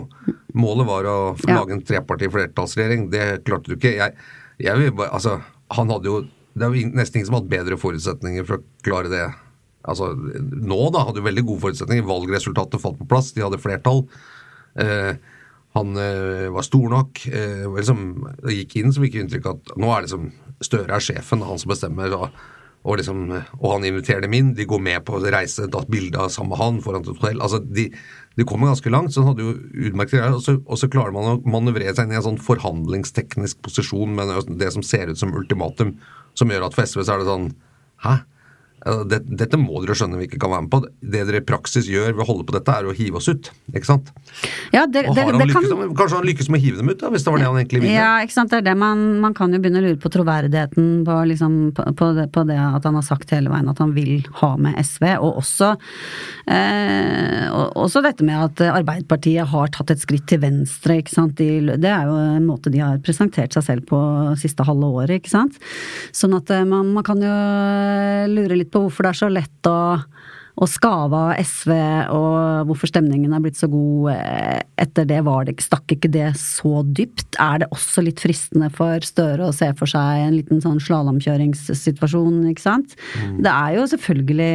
Målet 0.53 0.85
var 0.89 1.03
å 1.09 1.17
Ja. 1.47 1.59
lage 1.61 1.73
en 1.77 1.81
treparti 1.85 2.29
flertallsregjering. 2.33 3.09
Det 3.13 3.43
klarte 3.45 3.69
du 3.71 3.75
ikke. 3.77 3.93
Jeg, 3.97 4.13
jeg 4.61 4.77
vil 4.81 4.91
bare, 4.97 5.13
altså, 5.17 5.39
han 5.73 5.89
hadde 5.89 6.09
jo 6.09 6.23
Det 6.53 6.67
er 6.67 6.69
jo 6.77 6.89
nesten 6.93 7.17
ingen 7.17 7.25
som 7.31 7.33
har 7.33 7.41
hatt 7.41 7.49
bedre 7.49 7.77
forutsetninger 7.81 8.43
for 8.45 8.59
å 8.59 8.63
klare 8.85 9.09
det. 9.09 9.23
Altså, 9.89 10.11
nå 10.13 10.91
da 10.93 11.01
hadde 11.07 11.17
jo 11.17 11.25
veldig 11.25 11.43
gode 11.47 11.63
forutsetninger. 11.63 12.05
Valgresultatet 12.05 12.79
falt 12.83 12.99
på 12.99 13.07
plass, 13.09 13.31
de 13.33 13.41
hadde 13.41 13.57
flertall. 13.57 14.03
Eh, 14.77 15.15
han 15.73 15.97
eh, 15.97 16.49
var 16.53 16.65
stor 16.65 16.89
nok. 16.91 17.25
Eh, 17.27 17.65
liksom, 17.77 18.01
det 18.43 18.57
gikk 18.59 18.75
inn 18.79 18.93
som 18.93 19.05
fikk 19.05 19.21
inntrykk 19.21 19.53
at 19.55 19.77
nå 19.79 19.93
er 19.93 20.07
liksom 20.07 20.31
Støre 20.63 20.95
er 20.95 21.03
sjefen, 21.03 21.41
han 21.43 21.57
som 21.59 21.73
bestemmer. 21.73 22.13
Og, 22.15 22.35
og, 22.85 22.93
liksom, 22.99 23.25
og 23.57 23.65
han 23.67 23.87
inviterer 23.89 24.23
dem 24.23 24.35
inn, 24.37 24.51
de 24.55 24.67
går 24.69 24.79
med 24.85 25.01
på 25.03 25.17
å 25.17 25.23
reise, 25.33 25.65
tatt 25.67 25.89
bilde 25.91 26.21
av 26.21 26.29
sammen 26.31 26.53
med 26.53 26.61
han 26.61 26.77
foran 26.85 27.03
et 27.03 27.09
hotell. 27.11 27.41
Altså, 27.43 27.59
de, 27.59 27.89
de 28.39 28.45
kommer 28.47 28.71
ganske 28.71 28.93
langt, 28.93 29.11
så 29.11 29.25
han 29.25 29.33
hadde 29.33 29.43
jo 29.43 29.55
utmerket 29.89 30.21
greier. 30.21 30.37
Og 30.37 30.61
og 30.63 30.79
så 30.79 30.87
klarer 30.93 31.11
man 31.15 31.33
å 31.33 31.35
manøvrere 31.43 31.91
seg 31.97 32.07
inn 32.07 32.15
i 32.15 32.19
en 32.21 32.27
sånn 32.29 32.39
forhandlingsteknisk 32.45 33.59
posisjon 33.65 34.15
med 34.15 34.31
det 34.61 34.71
som 34.77 34.85
ser 34.87 35.11
ut 35.11 35.19
som 35.19 35.35
ultimatum, 35.35 35.97
som 36.37 36.53
gjør 36.53 36.69
at 36.69 36.77
for 36.77 36.87
SV 36.87 37.03
så 37.03 37.17
er 37.17 37.25
det 37.25 37.31
sånn 37.33 37.49
Hæ? 38.03 38.15
Altså, 38.83 39.03
det, 39.07 39.19
dette 39.39 39.59
må 39.59 39.79
dere 39.83 39.95
skjønne 39.95 40.19
vi 40.19 40.27
ikke 40.27 40.39
kan 40.43 40.51
være 40.51 40.65
med 40.65 40.71
på. 40.73 40.79
Det 41.13 41.23
dere 41.29 41.39
i 41.39 41.45
praksis 41.47 41.87
gjør 41.87 42.11
ved 42.11 42.23
å 42.25 42.27
holde 42.27 42.45
på 42.47 42.55
dette, 42.55 42.75
er 42.75 42.89
å 42.89 42.95
hive 42.95 43.19
oss 43.19 43.29
ut. 43.31 43.49
Ikke 43.71 43.87
sant? 43.87 44.11
Ja, 44.75 44.83
det, 44.83 45.05
det, 45.07 45.23
han 45.23 45.39
lykkes, 45.39 45.69
kan 45.71 45.93
Kanskje 45.95 46.19
han 46.19 46.27
lykkes 46.27 46.49
med 46.51 46.59
å 46.59 46.63
hive 46.65 46.81
dem 46.81 46.91
ut, 46.91 46.99
da, 46.99 47.11
hvis 47.13 47.23
det 47.23 47.33
var 47.33 47.39
det 47.39 47.47
han 47.47 47.59
egentlig 47.61 47.83
ville? 47.85 47.95
Ja, 47.95 48.09
ikke 48.25 48.35
sant. 48.35 48.51
Det 48.51 48.59
er 48.59 48.67
det 48.67 48.75
man, 48.79 49.05
man 49.23 49.37
kan 49.37 49.55
jo 49.55 49.61
begynne 49.63 49.79
å 49.79 49.85
lure 49.85 49.99
på 50.03 50.11
troverdigheten 50.11 50.89
på, 51.07 51.19
liksom, 51.31 51.55
på, 51.77 51.85
på, 51.99 52.09
det, 52.17 52.27
på 52.35 52.43
det 52.49 52.59
at 52.59 52.89
han 52.89 52.99
har 52.99 53.07
sagt 53.07 53.31
hele 53.35 53.53
veien 53.53 53.71
at 53.71 53.79
han 53.83 53.95
vil 53.95 54.27
ha 54.41 54.51
med 54.59 54.75
SV, 54.83 55.07
og 55.15 55.39
også, 55.43 55.71
eh, 56.51 57.47
også 57.53 58.03
dette 58.03 58.27
med 58.27 58.49
at 58.49 58.65
Arbeiderpartiet 58.73 59.47
har 59.53 59.71
tatt 59.71 59.95
et 59.95 60.03
skritt 60.03 60.27
til 60.27 60.43
venstre, 60.43 60.99
ikke 60.99 61.15
sant. 61.15 61.37
De, 61.39 61.77
det 61.79 61.91
er 61.91 62.09
jo 62.09 62.19
en 62.19 62.49
måte 62.49 62.73
de 62.73 62.83
har 62.83 62.99
presentert 63.05 63.55
seg 63.55 63.67
selv 63.69 63.87
på 63.87 64.01
siste 64.43 64.67
halve 64.67 64.91
året, 64.91 65.21
ikke 65.21 65.31
sant. 65.31 65.55
Sånn 66.11 66.35
at 66.35 66.51
eh, 66.51 66.67
man, 66.67 66.91
man 66.97 67.07
kan 67.07 67.23
jo 67.23 67.33
lure 68.33 68.59
litt 68.59 68.72
på 68.73 68.83
hvorfor 68.83 69.05
det 69.05 69.13
er 69.13 69.21
så 69.23 69.31
lett 69.31 69.69
å 69.69 69.77
å 70.53 70.67
skave 70.69 71.17
av 71.17 71.31
SV, 71.41 71.71
og 72.13 72.69
hvorfor 72.69 72.89
stemningen 72.91 73.33
er 73.33 73.41
blitt 73.41 73.57
så 73.57 73.67
god 73.71 74.11
eh, 74.13 74.59
etter 74.83 75.07
det, 75.09 75.19
var 75.25 75.47
det, 75.47 75.55
stakk 75.65 75.95
ikke 75.95 76.11
det 76.13 76.27
så 76.37 76.83
dypt? 76.85 77.39
Er 77.41 77.63
det 77.63 77.71
også 77.73 78.03
litt 78.05 78.21
fristende 78.21 78.69
for 78.73 79.01
Støre 79.03 79.47
å 79.47 79.55
se 79.55 79.71
for 79.79 79.89
seg 79.89 80.27
en 80.27 80.35
liten 80.37 80.61
sånn 80.61 80.77
slalåmkjøringssituasjon, 80.83 82.43
ikke 82.51 82.63
sant? 82.63 82.93
Det 83.41 83.49
er 83.49 83.79
jo 83.79 83.87
selvfølgelig 83.89 84.53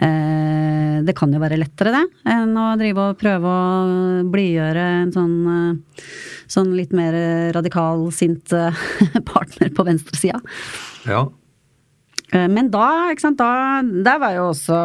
eh, 0.00 0.96
Det 1.04 1.16
kan 1.18 1.36
jo 1.36 1.42
være 1.42 1.60
lettere, 1.60 1.92
det, 1.98 2.04
enn 2.32 2.56
å 2.56 2.70
drive 2.80 3.10
og 3.10 3.20
prøve 3.20 3.52
å 3.52 4.24
blidgjøre 4.32 4.86
en 5.02 5.12
sånn, 5.12 5.36
eh, 5.52 6.06
sånn 6.50 6.72
litt 6.78 6.96
mer 6.96 7.18
radikal, 7.56 8.08
sint 8.16 8.56
eh, 8.56 8.88
partner 9.34 9.76
på 9.76 9.84
venstresida. 9.90 10.40
Ja. 11.04 11.26
Eh, 12.32 12.48
Men 12.48 12.70
da, 12.70 13.10
ikke 13.10 13.24
sant, 13.26 13.40
da 13.40 13.82
Der 13.82 14.20
var 14.22 14.34
jo 14.36 14.50
også 14.52 14.76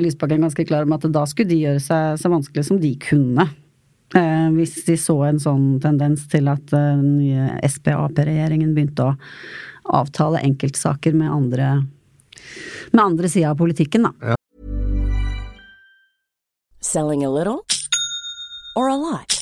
Lysbakken 0.00 0.46
ganske 0.46 0.66
klar 0.68 0.86
om 0.86 0.94
at 0.96 1.04
da 1.12 1.24
skulle 1.28 1.52
de 1.52 1.60
gjøre 1.64 1.82
seg 1.84 2.20
så 2.20 2.32
vanskelig 2.32 2.64
som 2.68 2.80
de 2.80 2.94
kunne. 3.02 3.48
Eh, 4.16 4.48
hvis 4.56 4.82
de 4.86 4.96
så 5.00 5.16
en 5.28 5.40
sånn 5.40 5.66
tendens 5.80 6.26
til 6.32 6.48
at 6.52 6.72
eh, 6.76 6.96
den 7.00 7.18
nye 7.18 7.48
Sp-Ap-regjeringen 7.64 8.74
begynte 8.76 9.08
å 9.08 9.16
avtale 10.02 10.42
enkeltsaker 10.44 11.16
med 11.16 11.32
andre 11.32 11.74
med 12.92 13.00
andre 13.00 13.28
sida 13.30 13.52
av 13.52 13.60
politikken, 13.60 14.08
da. 14.08 14.36
Selling 16.82 17.24
a 17.24 17.30
little 17.30 17.62
or 18.76 18.88
a 18.88 18.96
lot? 18.96 19.41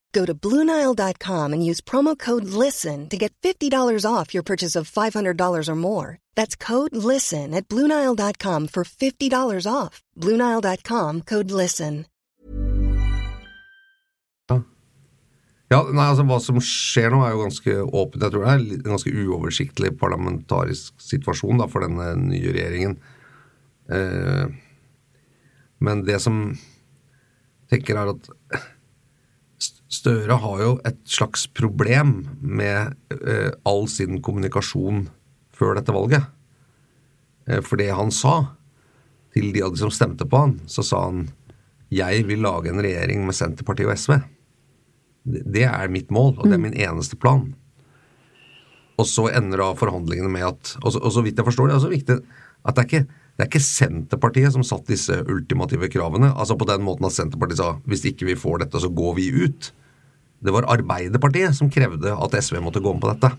Go 0.11 0.25
to 0.25 0.33
BlueNile.com 0.33 1.53
and 1.53 1.65
use 1.65 1.81
promo 1.81 2.17
code 2.17 2.45
LISTEN 2.45 3.09
to 3.09 3.17
get 3.17 3.33
$50 3.43 4.05
off 4.05 4.33
your 4.33 4.43
purchase 4.43 4.75
of 4.75 4.91
$500 4.91 5.67
or 5.67 5.75
more. 5.75 6.19
That's 6.35 6.55
code 6.55 6.95
LISTEN 6.95 7.53
at 7.53 7.67
BlueNile.com 7.69 8.67
for 8.67 8.83
$50 8.83 9.67
off. 9.71 10.01
BlueNile.com 10.17 11.21
code 11.21 11.51
LISTEN. 11.51 12.05
Ja, 15.71 15.85
nei, 15.87 16.03
altså 16.03 16.25
Hva 16.27 16.37
som 16.43 16.57
skjer 16.59 17.13
nå, 17.13 17.21
er 17.23 17.31
jo 17.31 17.45
ganske 17.45 17.73
åpent. 17.85 18.23
Jeg 18.25 18.33
tror 18.33 18.43
det 18.43 18.51
er 18.51 18.63
en 18.63 18.89
ganske 18.89 19.13
uoversiktlig 19.23 19.93
parlamentarisk 20.01 20.97
situasjon 20.99 21.61
da, 21.61 21.67
for 21.71 21.85
denne 21.85 22.09
nye 22.25 22.51
regjeringen. 22.51 22.97
Eh, 23.87 24.51
men 25.79 26.03
det 26.03 26.19
som 26.23 26.41
tenker, 27.71 28.01
er 28.01 28.11
at 28.11 28.27
Støre 29.91 30.37
har 30.39 30.61
jo 30.63 30.75
et 30.87 30.99
slags 31.09 31.47
problem 31.51 32.21
med 32.39 32.93
eh, 33.11 33.51
all 33.67 33.89
sin 33.91 34.21
kommunikasjon 34.23 35.05
før 35.55 35.75
dette 35.77 35.95
valget. 35.95 36.29
Eh, 37.47 37.59
for 37.65 37.81
det 37.81 37.91
han 37.91 38.13
sa 38.15 38.35
til 39.35 39.51
de 39.55 39.63
som 39.79 39.91
stemte 39.91 40.27
på 40.27 40.45
han, 40.45 40.59
så 40.67 40.83
sa 40.83 41.05
han 41.09 41.29
'Jeg 41.91 42.23
vil 42.27 42.39
lage 42.39 42.69
en 42.69 42.79
regjering 42.79 43.25
med 43.25 43.35
Senterpartiet 43.35 43.87
og 43.87 43.97
SV'. 43.97 44.23
Det 45.25 45.43
det 45.53 45.63
er 45.67 45.87
mitt 45.87 46.09
mål, 46.09 46.39
og 46.39 46.45
det 46.45 46.53
er 46.53 46.65
min 46.65 46.73
eneste 46.73 47.15
plan. 47.15 47.53
og 48.97 49.07
så 49.07 49.31
ender 49.33 49.57
da 49.57 49.73
forhandlingene 49.73 50.29
med 50.29 50.43
at 50.45 50.77
Og 50.83 50.93
så, 50.93 50.99
og 50.99 51.11
så 51.11 51.21
vidt 51.21 51.37
jeg 51.37 51.45
forstår 51.45 51.67
det, 51.67 51.75
er 51.75 51.79
det 51.79 51.89
viktig 51.89 52.19
at 52.65 52.75
det 52.75 52.81
er 52.81 52.87
ikke 52.87 53.07
det 53.37 53.45
er 53.45 53.49
ikke 53.49 53.63
Senterpartiet 53.63 54.53
som 54.53 54.63
satt 54.67 54.89
disse 54.91 55.15
ultimative 55.31 55.87
kravene. 55.89 56.29
altså 56.35 56.57
På 56.59 56.67
den 56.69 56.83
måten 56.85 57.07
at 57.07 57.15
Senterpartiet 57.15 57.61
sa 57.61 57.69
hvis 57.89 58.03
ikke 58.11 58.27
vi 58.27 58.35
får 58.37 58.65
dette, 58.65 58.81
så 58.83 58.91
går 58.91 59.15
vi 59.17 59.29
ut. 59.45 59.71
Det 60.41 60.53
var 60.53 60.67
Arbeiderpartiet 60.73 61.55
som 61.57 61.69
krevde 61.73 62.11
at 62.13 62.35
SV 62.37 62.59
måtte 62.61 62.81
gå 62.83 62.93
med 62.93 63.01
på 63.01 63.09
dette. 63.13 63.31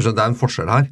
Så 0.00 0.14
det 0.16 0.22
er 0.24 0.32
en 0.32 0.38
forskjell 0.40 0.70
her. 0.72 0.88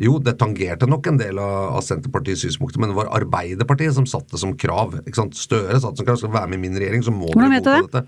Jo, 0.00 0.16
det 0.24 0.38
tangerte 0.40 0.86
nok 0.88 1.06
en 1.10 1.18
del 1.20 1.36
av, 1.42 1.80
Senterpartiets 1.84 2.46
synspunkter, 2.46 2.80
men 2.80 2.92
det 2.92 2.96
var 2.96 3.10
Arbeiderpartiet 3.18 3.92
som 3.96 4.06
satte 4.08 4.40
som 4.40 4.54
krav. 4.56 4.94
ikke 5.02 5.18
sant? 5.18 5.36
Støre 5.36 5.80
satte 5.82 6.00
som 6.00 6.08
krav 6.08 6.20
skal 6.20 6.32
være 6.32 6.52
med 6.52 6.60
i 6.60 6.64
min 6.64 6.78
regjering, 6.80 7.04
så 7.04 7.12
må 7.12 7.28
Hvordan 7.32 7.52
dere 7.52 7.58
vet 7.58 7.66
du 7.66 7.72
det? 7.72 7.82
dette. 7.90 8.06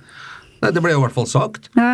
Nei, 0.65 0.73
Det 0.75 0.83
ble 0.85 0.95
jo 0.95 1.03
i 1.03 1.05
hvert 1.05 1.15
fall 1.17 1.29
sagt. 1.31 1.69
Ja, 1.77 1.91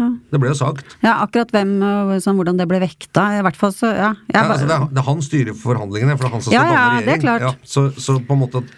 ja. 0.00 0.08
Det 0.32 0.40
ble 0.42 0.50
jo 0.50 0.56
sagt. 0.58 0.96
ja, 1.04 1.14
akkurat 1.24 1.52
hvem 1.54 1.76
og 1.84 2.14
sånn, 2.24 2.38
hvordan 2.40 2.58
det 2.60 2.66
ble 2.70 2.80
vekta. 2.82 3.28
I 3.38 3.44
hvert 3.46 3.60
fall 3.60 3.72
så, 3.76 3.92
ja. 3.92 4.10
Jeg 4.32 4.34
Ja, 4.38 4.48
altså 4.48 4.66
det, 4.70 4.74
er, 4.80 4.88
det 4.90 5.02
er 5.04 5.08
han 5.10 5.22
styrer 5.28 5.56
forhandlingene, 5.60 6.16
for 6.18 6.26
det 6.26 6.30
er 6.32 6.36
han 6.38 6.44
som 6.48 6.56
Ja, 6.56 6.64
skal 6.64 6.74
ja, 6.74 6.82
danne 6.88 7.06
det 7.06 7.14
er 7.18 7.22
klart. 7.28 7.46
Ja, 7.46 7.54
så, 7.68 7.86
så 7.94 8.18
på 8.24 8.36
en 8.36 8.42
måte 8.46 8.62
at, 8.64 8.74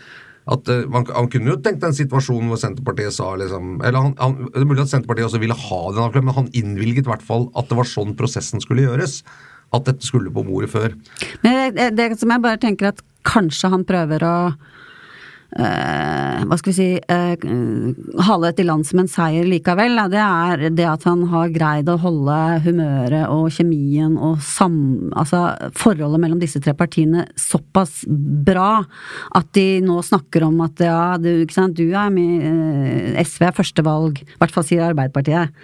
at 0.57 0.69
eh, 0.71 0.85
man, 0.93 1.07
Han 1.17 1.31
kunne 1.33 1.51
jo 1.55 1.57
tenkt 1.63 1.83
en 1.87 1.97
situasjon 1.97 2.47
hvor 2.51 2.61
Senterpartiet 2.61 3.15
sa 3.17 3.33
liksom 3.41 3.81
eller 3.83 3.99
han, 4.05 4.15
han, 4.21 4.37
Det 4.53 4.63
er 4.63 4.69
mulig 4.71 4.85
at 4.85 4.93
Senterpartiet 4.93 5.27
også 5.31 5.41
ville 5.43 5.57
ha 5.59 5.81
den 5.91 6.05
avklaringen, 6.05 6.29
men 6.31 6.39
han 6.43 6.53
innvilget 6.55 7.07
i 7.07 7.11
hvert 7.11 7.25
fall 7.27 7.49
at 7.59 7.69
det 7.71 7.79
var 7.81 7.89
sånn 7.91 8.15
prosessen 8.19 8.63
skulle 8.63 8.87
gjøres. 8.87 9.21
At 9.75 9.89
dette 9.89 10.07
skulle 10.07 10.31
på 10.31 10.45
bordet 10.47 10.71
før. 10.71 10.93
Men 11.43 11.75
det, 11.75 11.89
det 11.99 12.13
som 12.21 12.31
jeg 12.31 12.43
bare 12.45 12.61
tenker 12.63 12.93
at 12.93 13.01
kanskje 13.27 13.73
han 13.73 13.83
prøver 13.89 14.23
å 14.23 14.37
eh, 15.59 16.45
hva 16.47 16.59
skal 16.61 16.73
vi 16.73 16.77
si 16.77 16.89
eh, 17.01 17.47
hale 18.27 18.51
dette 18.51 18.63
i 18.65 18.67
land 18.69 18.87
som 18.89 19.01
en 19.03 19.11
seier 19.11 19.47
likevel, 19.49 19.99
det 20.13 20.21
er 20.23 20.67
det 20.77 20.87
at 20.89 21.07
han 21.09 21.25
har 21.33 21.53
greid 21.55 21.91
å 21.91 21.99
holde 22.03 22.37
humøret 22.67 23.27
og 23.33 23.51
kjemien 23.55 24.17
og 24.17 24.41
sam, 24.45 24.79
altså 25.17 25.43
forholdet 25.77 26.23
mellom 26.23 26.41
disse 26.43 26.61
tre 26.63 26.77
partiene 26.77 27.27
såpass 27.41 28.05
bra 28.07 28.85
at 29.37 29.51
de 29.57 29.83
nå 29.85 29.99
snakker 30.05 30.47
om 30.47 30.61
at 30.67 30.85
ja, 30.85 31.01
du, 31.21 31.31
ikke 31.43 31.59
sant, 31.59 31.77
du 31.79 31.91
er 31.91 32.13
med 32.15 32.47
eh, 32.47 33.21
SV 33.25 33.51
er 33.51 33.57
førstevalg, 33.57 34.23
i 34.23 34.41
hvert 34.41 34.55
fall 34.55 34.67
sier 34.67 34.87
Arbeiderpartiet. 34.87 35.55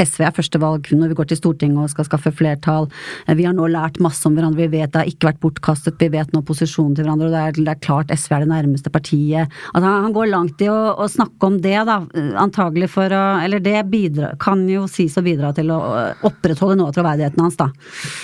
SV 0.00 0.24
er 0.26 0.34
førstevalg 0.36 0.90
når 0.96 1.12
vi 1.12 1.18
går 1.18 1.28
til 1.30 1.38
Stortinget 1.40 1.82
og 1.84 1.92
skal 1.92 2.06
skaffe 2.08 2.32
flertall. 2.34 2.88
Eh, 3.26 3.34
Vi 3.38 3.46
har 3.46 3.54
nå 3.56 3.68
lært 3.70 4.00
masse 4.02 4.24
om 4.28 4.34
hverandre, 4.36 4.64
vi 4.64 4.78
vet 4.78 4.92
det 4.94 5.02
har 5.02 5.10
ikke 5.10 5.30
vært 5.30 5.40
bortkastet, 5.44 6.00
vi 6.00 6.08
vet 6.16 6.32
nå 6.34 6.42
posisjonen 6.46 6.96
til 6.96 7.04
hverandre, 7.06 7.28
og 7.28 7.34
det 7.36 7.42
er, 7.42 7.58
det 7.60 7.74
er 7.74 7.82
klart 7.84 8.10
SV 8.14 8.34
er 8.36 8.44
det 8.46 8.50
nærmeste 8.52 8.92
partiet. 8.92 9.52
Altså, 9.74 9.84
han, 9.86 10.06
han 10.08 10.16
går 10.16 10.30
langt 10.32 10.64
i 10.64 10.70
å, 10.72 10.78
å 10.96 11.08
snakke 11.10 11.50
om 11.50 11.60
det, 11.62 11.76
da, 11.88 12.00
antagelig 12.40 12.90
for 12.92 13.12
å 13.12 13.22
Eller 13.44 13.62
det 13.62 13.76
bidra, 13.90 14.32
kan 14.40 14.66
jo 14.68 14.86
sies 14.90 15.16
å 15.18 15.22
bidra 15.24 15.52
til 15.56 15.70
å 15.72 15.78
opprettholde 16.26 16.76
noe 16.80 16.90
av 16.90 16.96
troverdigheten 16.96 17.40
hans, 17.42 17.56
da. 17.60 17.70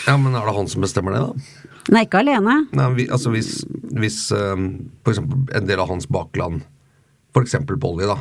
Ja, 0.07 0.17
Men 0.21 0.35
er 0.37 0.47
det 0.47 0.57
han 0.57 0.69
som 0.73 0.85
bestemmer 0.85 1.15
det, 1.17 1.23
da? 1.25 1.73
Nei, 1.95 2.03
ikke 2.07 2.19
alene. 2.25 2.57
Nei, 2.75 2.87
vi, 2.97 3.05
altså 3.15 3.31
Hvis, 3.35 3.61
hvis 3.95 4.19
eh, 4.35 4.57
for 5.07 5.13
eksempel 5.15 5.45
en 5.55 5.69
del 5.69 5.83
av 5.83 5.93
hans 5.93 6.09
bakland, 6.11 6.65
for 7.37 7.47
eksempel 7.47 7.79
på 7.79 7.93
olje, 7.95 8.09
da, 8.11 8.17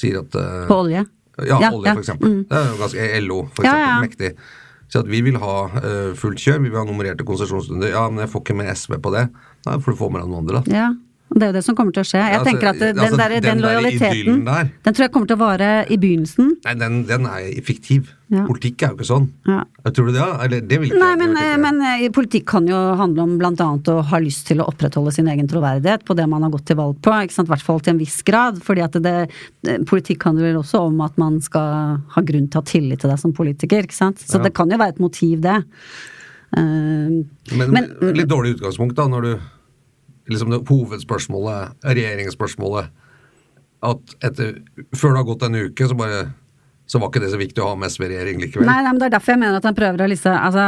sier 0.00 0.22
at 0.22 0.38
eh, 0.40 0.64
På 0.70 0.80
olje. 0.86 1.04
Ja, 1.38 1.58
Ja, 1.60 1.70
olje, 1.72 1.88
ja, 1.88 1.94
for 1.94 2.02
eksempel. 2.04 2.28
mm. 2.30 2.44
Det 2.50 2.58
er 2.60 2.68
jo 2.70 2.76
ganske 2.82 3.08
LO, 3.26 3.38
for 3.54 3.64
eksempel. 3.64 3.88
ja. 3.88 4.00
Mektig. 4.04 4.32
Så 4.92 5.00
at 5.00 5.08
vi 5.10 5.20
vil 5.26 5.36
ha 5.40 5.54
uh, 5.74 6.12
fullt 6.14 6.38
kjør, 6.38 6.60
vi 6.62 6.68
vil 6.70 6.78
ha 6.78 6.84
nummererte 6.86 7.24
konsesjonsrunder. 7.26 7.88
Ja, 7.90 8.04
men 8.10 8.22
jeg 8.22 8.30
får 8.30 8.42
ikke 8.44 8.54
med 8.60 8.70
SV 8.76 8.98
på 9.02 9.10
det. 9.16 9.24
Nei, 9.66 9.78
får 9.82 9.96
du 9.96 9.98
få 9.98 10.10
med 10.12 10.22
deg 10.22 10.30
noen 10.30 10.44
andre, 10.44 10.60
da. 10.62 10.76
Ja. 10.76 10.88
Det 11.34 11.42
er 11.42 11.50
jo 11.50 11.54
det 11.56 11.64
som 11.66 11.74
kommer 11.74 11.94
til 11.94 12.04
å 12.04 12.06
skje. 12.06 12.20
Jeg 12.20 12.30
Ja, 12.30 12.38
altså, 12.38 12.50
tenker 12.52 12.68
at 12.70 12.78
den, 12.78 12.98
altså, 13.02 13.16
der, 13.18 13.32
den, 13.34 13.46
den 13.48 13.62
lojaliteten 13.64 14.44
der. 14.46 14.68
Den 14.86 14.94
tror 14.94 15.04
jeg 15.04 15.12
kommer 15.14 15.30
til 15.30 15.34
å 15.34 15.40
vare 15.40 15.70
i 15.90 15.96
begynnelsen. 15.98 16.52
Nei, 16.62 16.74
den, 16.78 17.00
den 17.08 17.26
er 17.26 17.48
fiktiv. 17.66 18.12
Ja. 18.32 18.44
Politikk 18.48 18.82
er 18.82 18.92
jo 18.92 18.96
ikke 18.98 19.08
sånn. 19.08 19.26
Ja. 19.50 19.64
Tror 19.90 20.08
du 20.08 20.14
det? 20.14 20.28
Eller 20.46 20.62
det 20.64 20.78
Nei, 20.94 21.10
men, 21.20 21.34
men 21.60 21.82
eh, 21.90 22.06
politikk 22.14 22.46
kan 22.54 22.68
jo 22.70 22.78
handle 22.98 23.26
om 23.26 23.34
annet 23.42 23.90
å 23.92 23.98
ha 24.10 24.20
lyst 24.22 24.46
til 24.48 24.62
å 24.62 24.68
opprettholde 24.70 25.12
sin 25.14 25.28
egen 25.30 25.50
troverdighet 25.50 26.06
på 26.06 26.16
det 26.18 26.26
man 26.30 26.46
har 26.46 26.54
gått 26.54 26.66
til 26.70 26.78
valg 26.78 27.02
på, 27.04 27.12
i 27.12 27.28
hvert 27.50 27.66
fall 27.66 27.82
til 27.84 27.94
en 27.94 28.00
viss 28.00 28.20
grad. 28.26 28.62
fordi 28.64 28.86
at 28.86 28.98
det, 29.04 29.16
det, 29.66 29.80
politikk 29.90 30.24
handler 30.30 30.52
vel 30.52 30.62
også 30.62 30.86
om 30.88 31.02
at 31.04 31.18
man 31.20 31.40
skal 31.44 32.00
ha 32.14 32.24
grunn 32.24 32.48
til 32.48 32.60
å 32.60 32.64
ha 32.64 32.70
tillit 32.70 33.02
til 33.02 33.12
deg 33.12 33.20
som 33.20 33.34
politiker, 33.36 33.84
ikke 33.84 33.98
sant. 33.98 34.22
Så 34.22 34.38
Ja. 34.38 34.46
det 34.46 34.54
kan 34.54 34.70
jo 34.70 34.78
være 34.78 34.96
et 34.96 35.02
motiv, 35.02 35.40
det. 35.42 35.60
Uh, 36.54 37.26
Men, 37.50 37.70
Men- 37.74 37.90
litt 38.14 38.30
dårlig 38.30 38.56
utgangspunkt, 38.56 38.94
da, 38.94 39.08
når 39.10 39.22
du 39.22 39.32
liksom 40.30 40.52
det 40.52 40.62
Hovedspørsmålet, 40.68 41.74
regjeringsspørsmålet 41.84 42.92
At 43.84 44.14
etter, 44.24 44.62
før 44.96 45.12
det 45.12 45.20
har 45.20 45.28
gått 45.28 45.42
en 45.44 45.58
uke, 45.66 45.88
så 45.88 45.96
bare 45.98 46.20
så 46.84 47.00
var 47.00 47.08
ikke 47.08 47.22
det 47.22 47.30
så 47.32 47.38
viktig 47.40 47.62
å 47.64 47.70
ha 47.70 47.76
med 47.80 47.88
SV 47.88 48.02
i 48.04 48.08
regjering 48.10 48.40
likevel. 48.42 48.66
Nei, 48.68 48.76
nei, 48.84 48.90
men 48.92 49.00
Det 49.00 49.06
er 49.06 49.12
derfor 49.14 49.32
jeg 49.32 49.40
mener 49.40 49.56
at 49.56 49.64
han 49.64 49.76
prøver 49.76 50.02
å 50.04 50.08
liksom, 50.10 50.34
altså, 50.36 50.64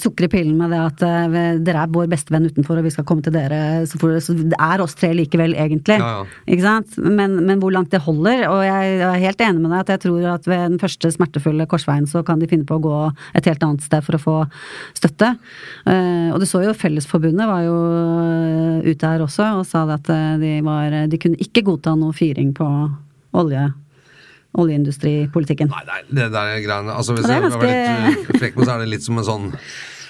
sukre 0.00 0.28
pillen 0.32 0.54
med 0.56 0.72
det 0.72 0.78
at 0.80 1.02
uh, 1.04 1.34
dere 1.60 1.82
er 1.84 1.90
vår 1.92 2.06
beste 2.08 2.32
venn 2.32 2.46
utenfor, 2.48 2.78
og 2.80 2.86
vi 2.86 2.92
skal 2.94 3.04
komme 3.08 3.24
til 3.24 3.34
dere. 3.34 3.58
Så, 3.88 4.00
for, 4.00 4.14
så 4.24 4.32
det 4.38 4.56
er 4.56 4.80
oss 4.80 4.96
tre 4.96 5.10
likevel, 5.16 5.52
egentlig. 5.60 5.98
Ja, 6.00 6.22
ja. 6.22 6.38
Ikke 6.48 6.64
sant? 6.64 6.96
Men, 7.04 7.36
men 7.44 7.60
hvor 7.60 7.74
langt 7.74 7.92
det 7.92 8.00
holder. 8.06 8.46
Og 8.48 8.62
jeg 8.64 8.94
er 9.04 9.20
helt 9.26 9.44
enig 9.44 9.60
med 9.60 9.74
deg 9.74 9.82
at 9.82 9.92
jeg 9.92 10.02
tror 10.06 10.28
at 10.32 10.48
ved 10.48 10.64
den 10.64 10.80
første 10.80 11.10
smertefulle 11.12 11.66
korsveien 11.68 12.08
så 12.08 12.22
kan 12.24 12.40
de 12.40 12.48
finne 12.48 12.64
på 12.68 12.78
å 12.78 12.84
gå 12.86 13.00
et 13.36 13.50
helt 13.50 13.66
annet 13.66 13.84
sted 13.84 14.06
for 14.06 14.16
å 14.16 14.22
få 14.22 14.36
støtte. 14.96 15.34
Uh, 15.84 16.32
og 16.32 16.40
du 16.40 16.46
så 16.48 16.62
jo 16.64 16.72
Fellesforbundet 16.78 17.48
var 17.48 17.64
jo 17.66 17.74
eh, 17.74 18.88
ute 18.88 19.08
her 19.10 19.22
også 19.24 19.48
og 19.58 19.66
sa 19.66 19.82
det 19.88 19.98
at 19.98 20.10
de, 20.40 20.52
var, 20.64 20.94
de 21.10 21.20
kunne 21.20 21.40
ikke 21.42 21.64
godta 21.66 21.96
noe 21.98 22.14
fyring 22.16 22.52
på 22.56 22.68
olje 23.36 23.66
oljeindustripolitikken. 24.56 25.68
Nei, 25.68 25.84
nei, 25.88 26.00
det 26.08 26.30
der 26.32 26.56
greiene 26.64 26.94
altså 26.96 27.14
Hvis 27.18 27.28
er 27.28 27.42
jeg 27.42 27.52
var 27.52 27.68
litt 27.68 28.32
uh, 28.32 28.40
frekk 28.40 28.58
så 28.64 28.70
er 28.74 28.82
det 28.84 28.88
litt 28.94 29.04
som 29.04 29.20
en 29.20 29.26
sånn 29.26 29.46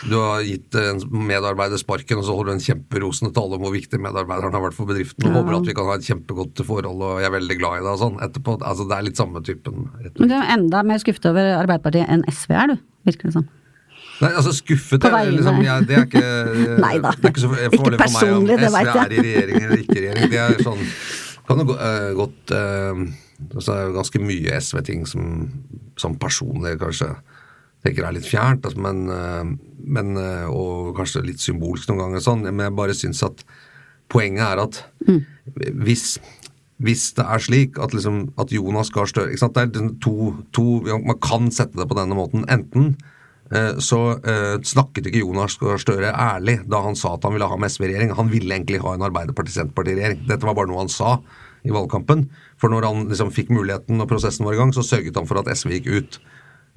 Du 0.06 0.14
har 0.14 0.44
gitt 0.46 0.76
en 0.78 1.00
medarbeider 1.26 1.80
sparken, 1.80 2.20
og 2.20 2.24
så 2.28 2.36
holder 2.36 2.52
du 2.52 2.56
en 2.60 2.62
kjemperosende 2.62 3.32
tale 3.34 3.58
om 3.58 3.64
hvor 3.66 3.74
viktig 3.74 3.98
medarbeideren 3.98 4.54
har 4.54 4.62
vært 4.62 4.76
for 4.78 4.86
bedriften, 4.86 5.26
og 5.26 5.32
Ja. 5.32 5.40
håper 5.42 5.56
at 5.58 5.66
vi 5.66 5.74
kan 5.74 5.90
ha 5.90 5.96
et 5.98 6.06
kjempegodt 6.06 6.62
forhold, 6.64 7.02
og 7.02 7.18
jeg 7.18 7.26
er 7.26 7.34
veldig 7.34 7.56
glad 7.58 7.80
i 7.80 7.82
deg 7.82 7.92
og 7.96 7.98
sånn 8.04 8.20
etterpå. 8.22 8.54
Altså, 8.62 8.86
det 8.86 8.94
er 8.96 9.06
litt 9.08 9.18
samme 9.18 9.42
typen 9.42 9.88
Men 9.90 10.28
du 10.30 10.34
er 10.38 10.52
enda 10.54 10.84
mer 10.86 11.02
skuffet 11.02 11.26
over 11.32 11.50
Arbeiderpartiet 11.58 12.06
enn 12.08 12.22
SV 12.30 12.54
er, 12.54 12.66
du. 12.76 12.76
Virker 13.10 13.26
det 13.32 13.34
som. 13.40 13.48
Nei, 14.22 14.30
altså 14.34 14.50
skuffet 14.54 15.04
er 15.06 15.30
liksom, 15.30 15.60
ja, 15.62 15.76
Det 15.86 15.94
er 15.94 16.06
ikke 16.06 16.22
Nei 16.86 16.96
da. 17.02 17.12
Det 17.14 17.28
er 17.28 17.30
ikke 17.34 17.42
så 17.42 17.50
Ikke 17.54 17.78
farlig 17.78 17.78
for 17.78 17.90
meg 17.90 18.00
personlig, 18.02 18.38
om 18.38 18.46
det 18.46 18.70
SV 18.70 18.78
er 18.78 19.12
i 19.12 19.22
regjering 19.26 19.62
eller 19.66 19.82
ikke 19.82 19.98
i 19.98 20.02
regjering. 20.06 20.30
Det 20.30 20.40
er 20.46 20.62
sånn 20.66 20.82
Kan 21.48 21.64
gå- 21.64 21.78
eh, 21.80 22.10
godt 22.18 22.52
uh, 22.52 23.02
altså, 23.54 23.72
Det 23.72 23.78
er 23.78 23.86
jo 23.88 23.96
ganske 23.96 24.20
mye 24.20 24.58
SV-ting 24.60 25.06
som, 25.08 25.48
som 25.96 26.16
personlig 26.20 26.76
kanskje 26.82 27.14
tenker 27.86 28.04
er 28.08 28.16
litt 28.16 28.26
fjernt, 28.26 28.66
altså, 28.66 28.80
men, 28.82 29.04
uh, 29.08 29.44
men 29.86 30.16
eh, 30.18 30.48
og 30.50 30.96
kanskje 30.98 31.22
litt 31.24 31.40
symbolsk 31.40 31.88
noen 31.88 32.00
ganger, 32.02 32.24
sånn, 32.24 32.42
men 32.50 32.64
jeg 32.66 32.74
bare 32.76 32.96
syns 32.98 33.22
at 33.26 33.44
poenget 34.10 34.44
er 34.48 34.64
at 34.66 34.84
Mm. 35.08 35.22
hvis 35.84 36.18
hvis 36.78 37.12
det 37.16 37.24
er 37.26 37.40
slik 37.42 37.78
at, 37.82 37.90
liksom, 37.94 38.32
at 38.38 38.52
Jonas 38.54 38.90
Gahr 38.94 39.08
Støre 39.10 39.32
ikke 39.32 39.40
sant? 39.40 39.54
Det 39.56 39.62
er 39.62 39.70
liksom 39.70 39.88
to, 39.98 40.12
to, 40.54 40.64
Man 41.02 41.18
kan 41.18 41.48
sette 41.50 41.74
det 41.74 41.88
på 41.90 41.96
denne 41.98 42.14
måten. 42.14 42.44
Enten 42.46 42.92
så 43.80 43.98
eh, 44.20 44.56
snakket 44.60 45.06
ikke 45.08 45.22
Jonas 45.22 45.56
Gahr 45.60 45.78
Støre 45.80 46.10
ærlig 46.12 46.58
da 46.68 46.82
han 46.84 46.96
sa 46.98 47.14
at 47.16 47.24
han 47.24 47.32
ville 47.32 47.48
ha 47.48 47.56
med 47.56 47.72
SV 47.72 47.86
i 47.86 47.90
regjering. 47.92 48.14
Han 48.18 48.28
ville 48.32 48.54
egentlig 48.54 48.82
ha 48.84 48.92
en 48.94 49.04
Arbeiderparti-Senterparti-regjering. 49.08 50.26
Dette 50.28 50.44
var 50.46 50.56
bare 50.58 50.68
noe 50.68 50.82
han 50.84 50.92
sa 50.92 51.14
i 51.64 51.72
valgkampen. 51.74 52.26
For 52.60 52.68
når 52.72 52.86
han 52.88 53.06
liksom 53.08 53.32
fikk 53.34 53.50
muligheten 53.54 54.00
og 54.00 54.08
prosessen 54.10 54.46
var 54.46 54.56
i 54.56 54.60
gang, 54.60 54.74
så 54.76 54.84
sørget 54.86 55.16
han 55.16 55.28
for 55.30 55.40
at 55.40 55.48
SV 55.56 55.78
gikk 55.78 55.88
ut. 55.96 56.18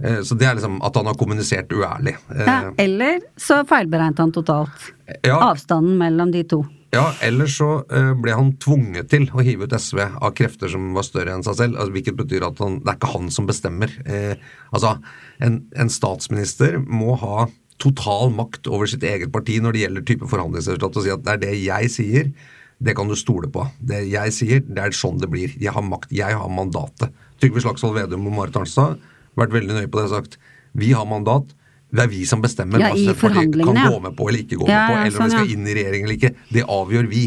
Eh, 0.04 0.22
så 0.26 0.38
det 0.40 0.48
er 0.48 0.58
liksom 0.58 0.80
at 0.86 0.96
han 0.98 1.10
har 1.12 1.18
kommunisert 1.20 1.74
uærlig. 1.76 2.16
Eh, 2.34 2.46
Ja, 2.48 2.72
eller 2.82 3.20
så 3.38 3.62
feilberegnet 3.68 4.20
han 4.24 4.32
totalt. 4.32 4.92
ja. 5.24 5.38
Avstanden 5.52 5.98
mellom 6.00 6.32
de 6.32 6.44
to. 6.44 6.64
Ja, 6.92 7.06
eller 7.24 7.48
så 7.48 7.70
eh, 7.88 8.12
ble 8.20 8.34
han 8.36 8.52
tvunget 8.60 9.08
til 9.14 9.30
å 9.32 9.44
hive 9.46 9.64
ut 9.64 9.76
SV 9.78 10.02
av 10.10 10.34
krefter 10.36 10.72
som 10.74 10.90
var 10.96 11.06
større 11.08 11.32
enn 11.38 11.46
seg 11.46 11.56
selv. 11.56 11.78
Altså, 11.80 11.94
hvilket 11.96 12.18
betyr 12.20 12.44
at 12.50 12.60
han, 12.60 12.82
det 12.84 12.92
er 12.92 12.98
ikke 13.00 13.12
han 13.14 13.30
som 13.32 13.48
bestemmer. 13.48 13.94
Eh, 14.04 14.34
altså, 14.76 14.98
en, 15.40 15.62
en 15.72 15.92
statsminister 15.92 16.82
må 16.84 17.16
ha 17.22 17.46
total 17.82 18.34
makt 18.36 18.68
over 18.70 18.92
sitt 18.92 19.06
eget 19.08 19.32
parti 19.34 19.56
når 19.64 19.74
det 19.74 19.86
gjelder 19.86 20.06
type 20.10 20.28
forhandlingsresultat, 20.30 21.00
og 21.00 21.06
si 21.06 21.14
at 21.16 21.24
det 21.26 21.34
er 21.34 21.42
det 21.46 21.54
jeg 21.64 21.94
sier, 21.96 22.34
det 22.82 22.98
kan 22.98 23.10
du 23.10 23.16
stole 23.16 23.48
på. 23.54 23.64
Det 23.80 24.04
jeg 24.10 24.36
sier, 24.36 24.62
det 24.66 24.84
er 24.84 24.98
sånn 24.98 25.22
det 25.22 25.30
blir. 25.32 25.56
Jeg 25.62 25.74
har 25.74 25.86
makt, 25.86 26.12
jeg 26.14 26.38
har 26.38 26.52
mandatet. 26.52 27.16
Trygve 27.42 27.64
Slagsvold 27.64 27.98
Vedum 27.98 28.28
og 28.30 28.36
Marit 28.36 28.58
Arnstad 28.58 28.98
har 29.00 29.46
vært 29.46 29.56
veldig 29.56 29.80
nøye 29.80 29.90
på 29.90 30.02
det 30.02 30.10
og 30.10 30.16
sagt 30.18 30.40
vi 30.78 30.92
har 30.96 31.08
mandat. 31.08 31.56
Det 31.92 32.06
er 32.06 32.12
vi 32.12 32.22
som 32.30 32.42
bestemmer 32.44 32.80
Ja, 32.80 32.90
hva 32.94 33.00
Senterpartiet 33.00 33.58
kan 33.60 33.76
gå 33.76 34.00
med 34.06 34.16
på 34.16 34.30
eller 34.30 34.46
ikke 34.46 34.62
gå 34.62 34.68
Ja, 34.70 34.86
med 34.88 34.88
på, 34.88 34.98
eller 34.98 35.04
om 35.04 35.12
vi 35.12 35.18
sånn, 35.18 35.34
skal 35.36 35.54
inn 35.56 35.68
i 35.68 35.76
regjering 35.76 36.08
eller 36.08 36.18
ikke. 36.18 36.34
Det 36.56 36.64
avgjør 36.78 37.10
vi. 37.12 37.26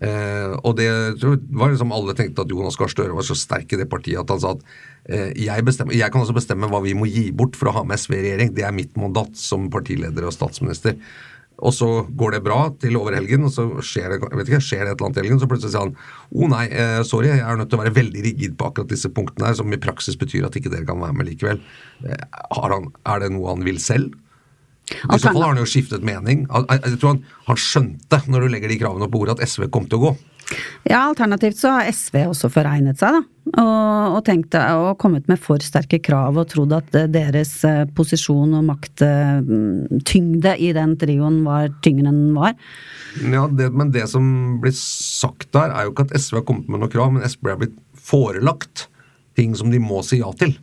Eh, 0.00 0.52
og 0.64 0.76
det 0.78 0.88
var 1.52 1.72
liksom 1.72 1.92
alle 1.92 2.14
tenkte 2.16 2.44
at 2.44 2.52
Jonas 2.52 2.78
Gahr 2.80 2.88
Støre 2.92 3.16
var 3.16 3.26
så 3.26 3.36
sterk 3.36 3.72
i 3.76 3.80
det 3.80 3.88
partiet 3.92 4.20
at 4.22 4.30
han 4.32 4.40
sa 4.40 4.54
at 4.56 4.62
eh, 5.12 5.32
jeg, 5.36 5.64
bestemmer, 5.66 5.96
jeg 5.96 6.12
kan 6.12 6.24
også 6.24 6.36
bestemme 6.36 6.70
hva 6.72 6.80
vi 6.84 6.94
må 6.96 7.08
gi 7.08 7.26
bort 7.36 7.58
for 7.58 7.68
å 7.68 7.74
ha 7.76 7.82
med 7.84 8.00
SV 8.00 8.16
i 8.16 8.22
regjering. 8.28 8.54
Det 8.56 8.64
er 8.64 8.76
mitt 8.76 8.96
mandat 9.00 9.36
som 9.40 9.68
partileder 9.72 10.28
og 10.28 10.36
statsminister. 10.36 10.96
Og 11.60 11.74
så 11.76 11.88
går 12.16 12.36
det 12.36 12.42
bra 12.46 12.58
til 12.80 12.96
over 13.00 13.16
helgen, 13.18 13.44
og 13.48 13.52
så 13.54 13.66
skjer 13.84 14.14
det, 14.14 14.20
vet 14.38 14.48
ikke, 14.48 14.62
skjer 14.64 14.86
det 14.86 14.94
et 14.94 14.96
eller 14.96 15.10
annet 15.10 15.20
i 15.20 15.22
helgen, 15.24 15.42
så 15.42 15.48
plutselig 15.50 15.74
sier 15.74 15.84
han 15.84 15.92
å 15.94 16.40
oh, 16.44 16.48
nei, 16.50 16.64
eh, 16.72 17.00
sorry, 17.06 17.30
jeg 17.32 17.44
er 17.44 17.60
nødt 17.60 17.70
til 17.72 17.80
å 17.80 17.82
være 17.82 17.96
veldig 17.98 18.24
rigid 18.24 18.56
på 18.58 18.70
akkurat 18.70 18.90
disse 18.92 19.10
punktene 19.12 19.50
her, 19.50 19.58
som 19.58 19.76
i 19.76 19.80
praksis 19.80 20.18
betyr 20.20 20.48
at 20.48 20.56
ikke 20.56 20.72
dere 20.72 20.88
kan 20.88 21.02
være 21.02 21.18
med 21.18 21.28
likevel. 21.28 21.62
Eh, 22.06 22.26
har 22.56 22.76
han, 22.76 22.90
er 23.12 23.24
det 23.24 23.32
noe 23.36 23.52
han 23.52 23.66
vil 23.66 23.80
selv? 23.82 24.16
I 24.90 25.20
så 25.20 25.30
fall 25.30 25.44
har 25.44 25.52
han 25.52 25.60
jo 25.60 25.68
skiftet 25.70 26.02
mening. 26.06 26.46
Jeg, 26.48 26.80
jeg 26.80 26.98
tror 26.98 27.12
han, 27.14 27.22
han 27.46 27.60
skjønte, 27.62 28.22
når 28.26 28.46
du 28.46 28.52
legger 28.56 28.72
de 28.72 28.80
kravene 28.80 29.06
på 29.06 29.20
bordet, 29.20 29.36
at 29.38 29.52
SV 29.52 29.68
kom 29.70 29.86
til 29.86 30.00
å 30.00 30.08
gå. 30.08 30.14
Ja, 30.88 31.04
alternativt 31.04 31.58
så 31.60 31.74
har 31.76 31.90
SV 31.92 32.16
også 32.30 32.50
foregnet 32.52 33.00
seg, 33.00 33.18
da. 33.18 33.26
Og, 33.50 34.16
og 34.16 34.20
tenkt 34.26 34.54
og 34.54 34.92
kommet 35.00 35.26
med 35.30 35.40
for 35.42 35.62
sterke 35.64 35.98
krav 36.04 36.36
og 36.38 36.50
trodd 36.52 36.74
at 36.76 36.92
deres 37.10 37.52
eh, 37.66 37.82
posisjon 37.96 38.52
og 38.58 38.66
makttyngde 38.68 40.52
i 40.60 40.70
den 40.76 40.94
trioen 41.00 41.40
var 41.46 41.70
tyngre 41.82 42.12
enn 42.12 42.20
den 42.28 42.36
var. 42.36 42.54
Ja, 43.24 43.48
det, 43.50 43.72
men 43.74 43.90
det 43.94 44.06
som 44.12 44.60
blir 44.62 44.74
sagt 44.76 45.50
der, 45.56 45.74
er 45.74 45.88
jo 45.88 45.94
ikke 45.94 46.06
at 46.08 46.14
SV 46.20 46.40
har 46.40 46.46
kommet 46.52 46.70
med 46.70 46.84
noe 46.84 46.92
krav, 46.92 47.10
men 47.14 47.26
SV 47.26 47.50
har 47.50 47.60
blitt 47.62 47.78
forelagt 47.98 48.86
ting 49.38 49.56
som 49.58 49.72
de 49.72 49.80
må 49.82 50.04
si 50.06 50.20
ja 50.20 50.30
til. 50.38 50.54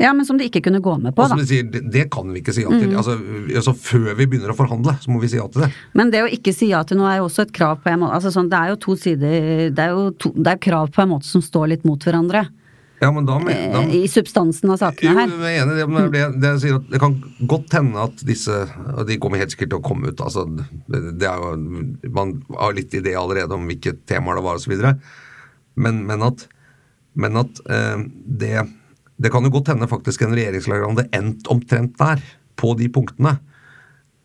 Ja, 0.00 0.12
men 0.16 0.24
som 0.24 0.38
de 0.40 0.46
ikke 0.48 0.62
kunne 0.64 0.80
gå 0.80 0.94
med 1.02 1.12
på, 1.12 1.24
da. 1.28 1.36
De 1.36 1.44
sier, 1.44 1.66
det, 1.68 1.82
det, 1.92 2.06
kan 2.12 2.30
vi 2.32 2.40
ikke 2.40 2.54
si 2.56 2.64
ja 2.64 2.70
til. 2.72 2.88
Mm. 2.88 2.96
Altså, 2.96 3.16
altså, 3.58 3.74
Før 3.76 4.14
vi 4.16 4.24
begynner 4.24 4.54
å 4.54 4.56
forhandle, 4.56 4.94
så 5.02 5.12
må 5.12 5.20
vi 5.20 5.28
si 5.28 5.36
ja 5.36 5.44
til 5.52 5.66
det. 5.66 5.68
Men 5.98 6.12
det 6.14 6.22
å 6.24 6.30
ikke 6.32 6.54
si 6.56 6.70
ja 6.70 6.80
til 6.88 7.00
noe 7.00 7.10
er 7.12 7.20
jo 7.20 7.28
også 7.28 7.44
et 7.44 7.52
krav 7.52 7.82
på 7.84 7.92
en 7.92 8.00
måte 8.00 8.16
altså, 8.16 8.32
sånn, 8.32 8.48
Det 8.52 8.58
er 8.58 8.72
jo 8.72 8.80
to 8.80 8.96
sider 8.96 9.36
Det 9.74 9.84
er 9.84 9.92
jo 9.92 10.08
to, 10.16 10.32
det 10.38 10.54
er 10.54 10.64
krav 10.64 10.88
på 10.94 11.04
en 11.04 11.12
måte 11.12 11.28
som 11.28 11.44
står 11.44 11.74
litt 11.74 11.86
mot 11.88 12.00
hverandre. 12.00 12.46
Ja, 13.02 13.10
men 13.12 13.26
da, 13.26 13.36
da 13.42 13.82
I 13.92 14.06
substansen 14.08 14.72
av 14.72 14.78
sakene 14.80 15.12
her. 15.18 15.28
Jo, 15.32 15.40
jeg 15.42 15.60
er 15.60 15.64
enig 15.66 15.86
men 15.90 16.04
det. 16.06 16.20
det, 16.22 16.40
det, 16.40 16.52
sier 16.62 16.78
at 16.78 16.88
det 16.92 17.00
kan 17.02 17.16
godt 17.50 17.74
hende 17.74 18.04
at 18.06 18.22
disse 18.24 18.60
Og 18.94 19.04
de 19.08 19.18
kommer 19.20 19.42
helt 19.42 19.52
sikkert 19.52 19.74
til 19.74 19.82
å 19.82 19.84
komme 19.84 20.12
ut. 20.12 20.22
altså 20.22 20.46
det 20.86 21.26
er 21.28 21.42
jo, 21.42 21.56
Man 22.14 22.38
har 22.54 22.76
litt 22.78 22.94
idé 22.96 23.16
allerede 23.18 23.58
om 23.58 23.66
hvilke 23.68 23.98
temaer 24.08 24.38
det 24.38 24.46
var 24.46 24.60
osv. 24.60 24.76
Men, 25.74 26.04
men 26.08 26.24
at, 26.24 26.46
men 27.18 27.40
at 27.42 27.60
eh, 27.66 28.06
det 28.24 28.54
det 29.22 29.30
kan 29.32 29.46
jo 29.46 29.52
godt 29.54 29.72
hende 29.72 29.88
faktisk 29.90 30.24
en 30.24 30.34
regjeringslager 30.36 30.88
hadde 30.88 31.08
endt 31.16 31.48
omtrent 31.52 31.96
der, 32.00 32.22
på 32.58 32.74
de 32.78 32.88
punktene. 32.92 33.36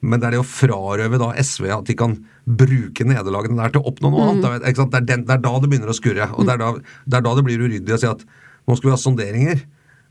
Men 0.05 0.21
det 0.21 0.27
er 0.27 0.35
det 0.35 0.41
å 0.43 0.47
frarøve 0.47 1.19
da 1.21 1.31
SV 1.41 1.69
at 1.73 1.87
de 1.89 1.95
kan 1.97 2.17
bruke 2.45 3.05
nederlagene 3.07 3.57
der 3.57 3.73
til 3.73 3.81
å 3.81 3.91
oppnå 3.91 4.11
noe 4.11 4.25
mm. 4.25 4.27
annet. 4.29 4.43
Det 4.43 4.73
er, 4.85 5.05
den, 5.07 5.23
det 5.25 5.37
er, 5.37 5.41
da 5.43 5.53
det 5.57 5.71
begynner 5.71 5.93
å 5.93 5.97
skurre. 5.97 6.29
Og 6.35 6.45
det 6.45 6.53
er 6.53 6.61
da 6.61 6.73
det, 6.77 7.15
er 7.17 7.25
da 7.25 7.33
det 7.37 7.45
blir 7.47 7.63
uryddig 7.63 7.95
å 7.95 7.99
si 8.01 8.09
at 8.09 8.21
nå 8.67 8.77
skal 8.77 8.89
vi 8.89 8.93
ha 8.93 8.99
sonderinger. 9.01 9.63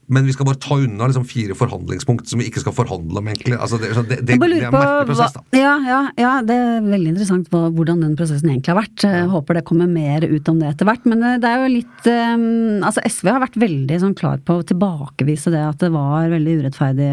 Men 0.07 0.27
vi 0.27 0.35
skal 0.37 0.47
bare 0.47 0.61
ta 0.63 0.77
unna 0.79 1.09
liksom 1.09 1.25
fire 1.27 1.57
forhandlingspunkt 1.59 2.29
som 2.31 2.39
vi 2.39 2.47
ikke 2.51 2.63
skal 2.63 2.75
forhandle 2.77 3.19
om, 3.19 3.29
egentlig. 3.31 3.57
Altså 3.59 3.81
det, 3.83 3.91
det, 3.91 4.05
det, 4.07 4.19
det, 4.23 4.37
er 4.37 4.69
en 4.69 4.75
merkelig 4.75 5.09
prosess, 5.09 5.35
da. 5.35 5.43
Ja, 5.57 5.73
ja, 5.83 6.01
ja, 6.21 6.33
det 6.47 6.57
er 6.57 6.87
veldig 6.87 7.13
interessant 7.15 7.51
hva, 7.51 7.65
hvordan 7.75 8.05
den 8.05 8.15
prosessen 8.19 8.53
egentlig 8.53 8.71
har 8.71 8.79
vært. 8.79 9.07
Jeg 9.07 9.27
håper 9.33 9.59
det 9.59 9.65
kommer 9.67 9.91
mer 9.91 10.23
ut 10.23 10.51
om 10.53 10.61
det 10.63 10.71
etter 10.71 10.89
hvert. 10.89 11.09
Men 11.11 11.25
eh, 11.27 11.39
det 11.43 11.51
er 11.51 11.65
jo 11.65 11.73
litt 11.73 12.09
um, 12.11 12.45
Altså 12.87 13.03
SV 13.03 13.33
har 13.33 13.43
vært 13.43 13.59
veldig 13.59 13.99
sånn 14.03 14.15
klar 14.19 14.39
på 14.47 14.61
å 14.61 14.67
tilbakevise 14.67 15.51
det 15.55 15.65
at 15.65 15.83
det 15.83 15.91
var 15.95 16.31
veldig 16.31 16.57
urettferdig. 16.63 17.11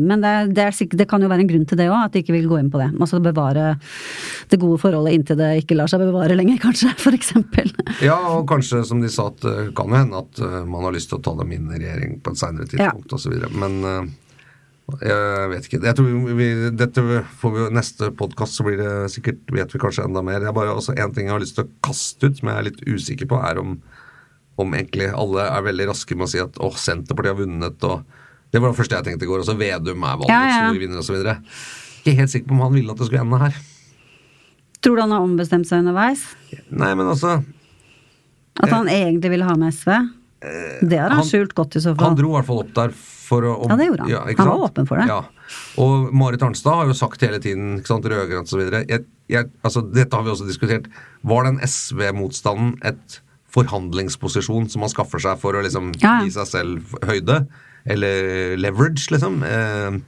Men 0.00 0.24
det, 0.24 0.64
er, 0.64 0.74
sikkert, 0.76 1.02
det 1.02 1.08
kan 1.10 1.20
jo 1.20 1.28
være 1.30 1.44
en 1.44 1.52
grunn 1.52 1.68
til 1.68 1.80
det 1.80 1.90
òg, 1.90 1.98
at 2.06 2.16
de 2.16 2.24
ikke 2.24 2.36
vil 2.38 2.48
gå 2.50 2.60
inn 2.62 2.72
på 2.72 2.80
det. 2.80 2.88
Altså 2.96 3.20
bevare 3.22 3.74
det 4.50 4.60
gode 4.60 4.80
forholdet 4.82 5.18
inntil 5.18 5.38
det 5.40 5.52
ikke 5.60 5.76
lar 5.76 5.90
seg 5.90 6.02
bevare 6.06 6.38
lenger, 6.38 6.60
kanskje. 6.66 6.94
For 7.00 7.16
eksempel. 7.16 7.68
Ja, 8.04 8.16
og 8.32 8.48
kanskje 8.50 8.82
som 8.88 9.04
de 9.04 9.12
sa, 9.12 9.28
at 9.28 9.44
det 9.44 9.70
kan 9.76 9.92
jo 9.92 10.00
hende 10.00 10.24
at 10.24 10.40
eh, 10.40 10.60
man 10.68 10.88
har 10.88 10.96
lyst 10.96 11.12
til 11.12 11.20
å 11.20 11.24
ta 11.24 11.36
dem 11.38 11.52
inn 11.56 11.68
i 11.70 11.80
regjering 11.80 12.18
på 12.24 12.29
et 12.32 12.40
seinere 12.40 12.68
tidspunkt 12.70 13.12
ja. 13.12 13.18
osv. 13.18 13.36
Men 13.60 13.78
uh, 13.86 14.10
jeg 14.98 15.50
vet 15.52 15.66
ikke. 15.68 15.80
Jeg 15.86 15.96
tror 15.98 16.36
vi, 16.38 16.48
dette 16.74 17.04
får 17.40 17.54
vi 17.54 17.66
Neste 17.76 18.10
podkast 18.16 18.58
så 18.58 18.66
blir 18.66 18.80
det 18.80 18.92
sikkert 19.14 19.52
vet 19.54 19.74
vi 19.74 19.80
kanskje 19.82 20.06
enda 20.08 20.22
mer. 20.26 20.42
Jeg 20.42 20.56
bare 20.56 20.74
også 20.74 20.96
En 20.98 21.14
ting 21.14 21.28
jeg 21.28 21.34
har 21.34 21.42
lyst 21.42 21.58
til 21.58 21.68
å 21.68 21.72
kaste 21.86 22.30
ut, 22.30 22.40
som 22.40 22.50
jeg 22.50 22.58
er 22.58 22.68
litt 22.70 22.80
usikker 22.88 23.30
på, 23.30 23.38
er 23.46 23.60
om, 23.62 23.76
om 24.60 24.78
egentlig 24.78 25.10
alle 25.14 25.46
er 25.46 25.66
veldig 25.68 25.90
raske 25.92 26.18
med 26.18 26.26
å 26.26 26.32
si 26.32 26.42
at 26.42 26.58
åh, 26.58 26.78
Senterpartiet 26.78 27.34
har 27.34 27.42
vunnet, 27.42 27.86
og 27.86 28.18
Det 28.50 28.58
var 28.58 28.72
det 28.72 28.80
første 28.80 28.98
jeg 28.98 29.06
tenkte 29.06 29.28
i 29.28 29.30
går. 29.30 29.44
Også 29.44 29.58
Vedum 29.58 30.02
er 30.02 30.16
valgets 30.24 30.34
ja, 30.34 30.46
ja. 30.50 30.62
store 30.66 30.82
vinner 30.82 31.04
osv. 31.04 31.20
Ikke 32.00 32.16
helt 32.18 32.32
sikker 32.32 32.50
på 32.50 32.56
om 32.56 32.64
han 32.66 32.74
ville 32.74 32.90
at 32.90 32.98
det 32.98 33.06
skulle 33.06 33.22
ende 33.22 33.38
her. 33.44 33.60
Tror 34.80 34.96
du 34.96 35.02
han 35.04 35.12
har 35.14 35.22
ombestemt 35.22 35.68
seg 35.68 35.84
underveis? 35.84 36.24
Nei, 36.72 36.94
men 36.96 37.04
altså 37.06 37.42
At 38.60 38.72
han 38.72 38.88
eh, 38.88 39.04
egentlig 39.06 39.36
ville 39.36 39.46
ha 39.46 39.54
med 39.60 39.76
SV? 39.76 39.92
Det 40.40 40.96
har 40.96 41.10
han, 41.12 41.20
han 41.20 41.26
skjult 41.28 41.52
godt 41.56 41.76
i 41.76 41.82
så 41.84 41.92
fall. 41.94 42.10
Han 42.10 42.18
dro 42.18 42.30
i 42.32 42.36
hvert 42.38 42.48
fall 42.48 42.62
opp 42.62 42.70
der 42.76 42.94
for 43.30 43.46
å 43.46 43.54
Ja, 43.68 43.76
det 43.78 43.88
gjorde 43.90 44.06
han. 44.06 44.12
Ja, 44.12 44.20
han 44.26 44.50
var 44.50 44.66
åpen 44.66 44.88
for 44.88 45.00
det. 45.00 45.06
Ja. 45.10 45.20
Og 45.82 46.10
Marit 46.16 46.42
Arnstad 46.46 46.78
har 46.80 46.90
jo 46.90 46.96
sagt 46.96 47.22
hele 47.26 47.40
tiden, 47.42 47.78
ikke 47.80 47.92
sant, 47.92 48.06
rød-grønt 48.10 48.50
osv. 48.50 48.62
Altså, 48.70 49.82
dette 49.86 50.16
har 50.16 50.26
vi 50.26 50.32
også 50.32 50.48
diskutert. 50.48 50.88
Var 51.26 51.48
den 51.48 51.60
SV-motstanden 51.66 52.76
et 52.90 53.20
forhandlingsposisjon 53.50 54.68
som 54.70 54.84
man 54.84 54.92
skaffer 54.92 55.22
seg 55.22 55.40
for 55.42 55.58
å 55.58 55.64
liksom 55.66 55.90
ja, 56.02 56.20
gi 56.24 56.32
seg 56.34 56.48
selv 56.50 56.94
høyde? 57.06 57.42
Eller 57.90 58.56
leverage, 58.60 59.08
liksom? 59.12 59.42
Eh, 59.46 60.00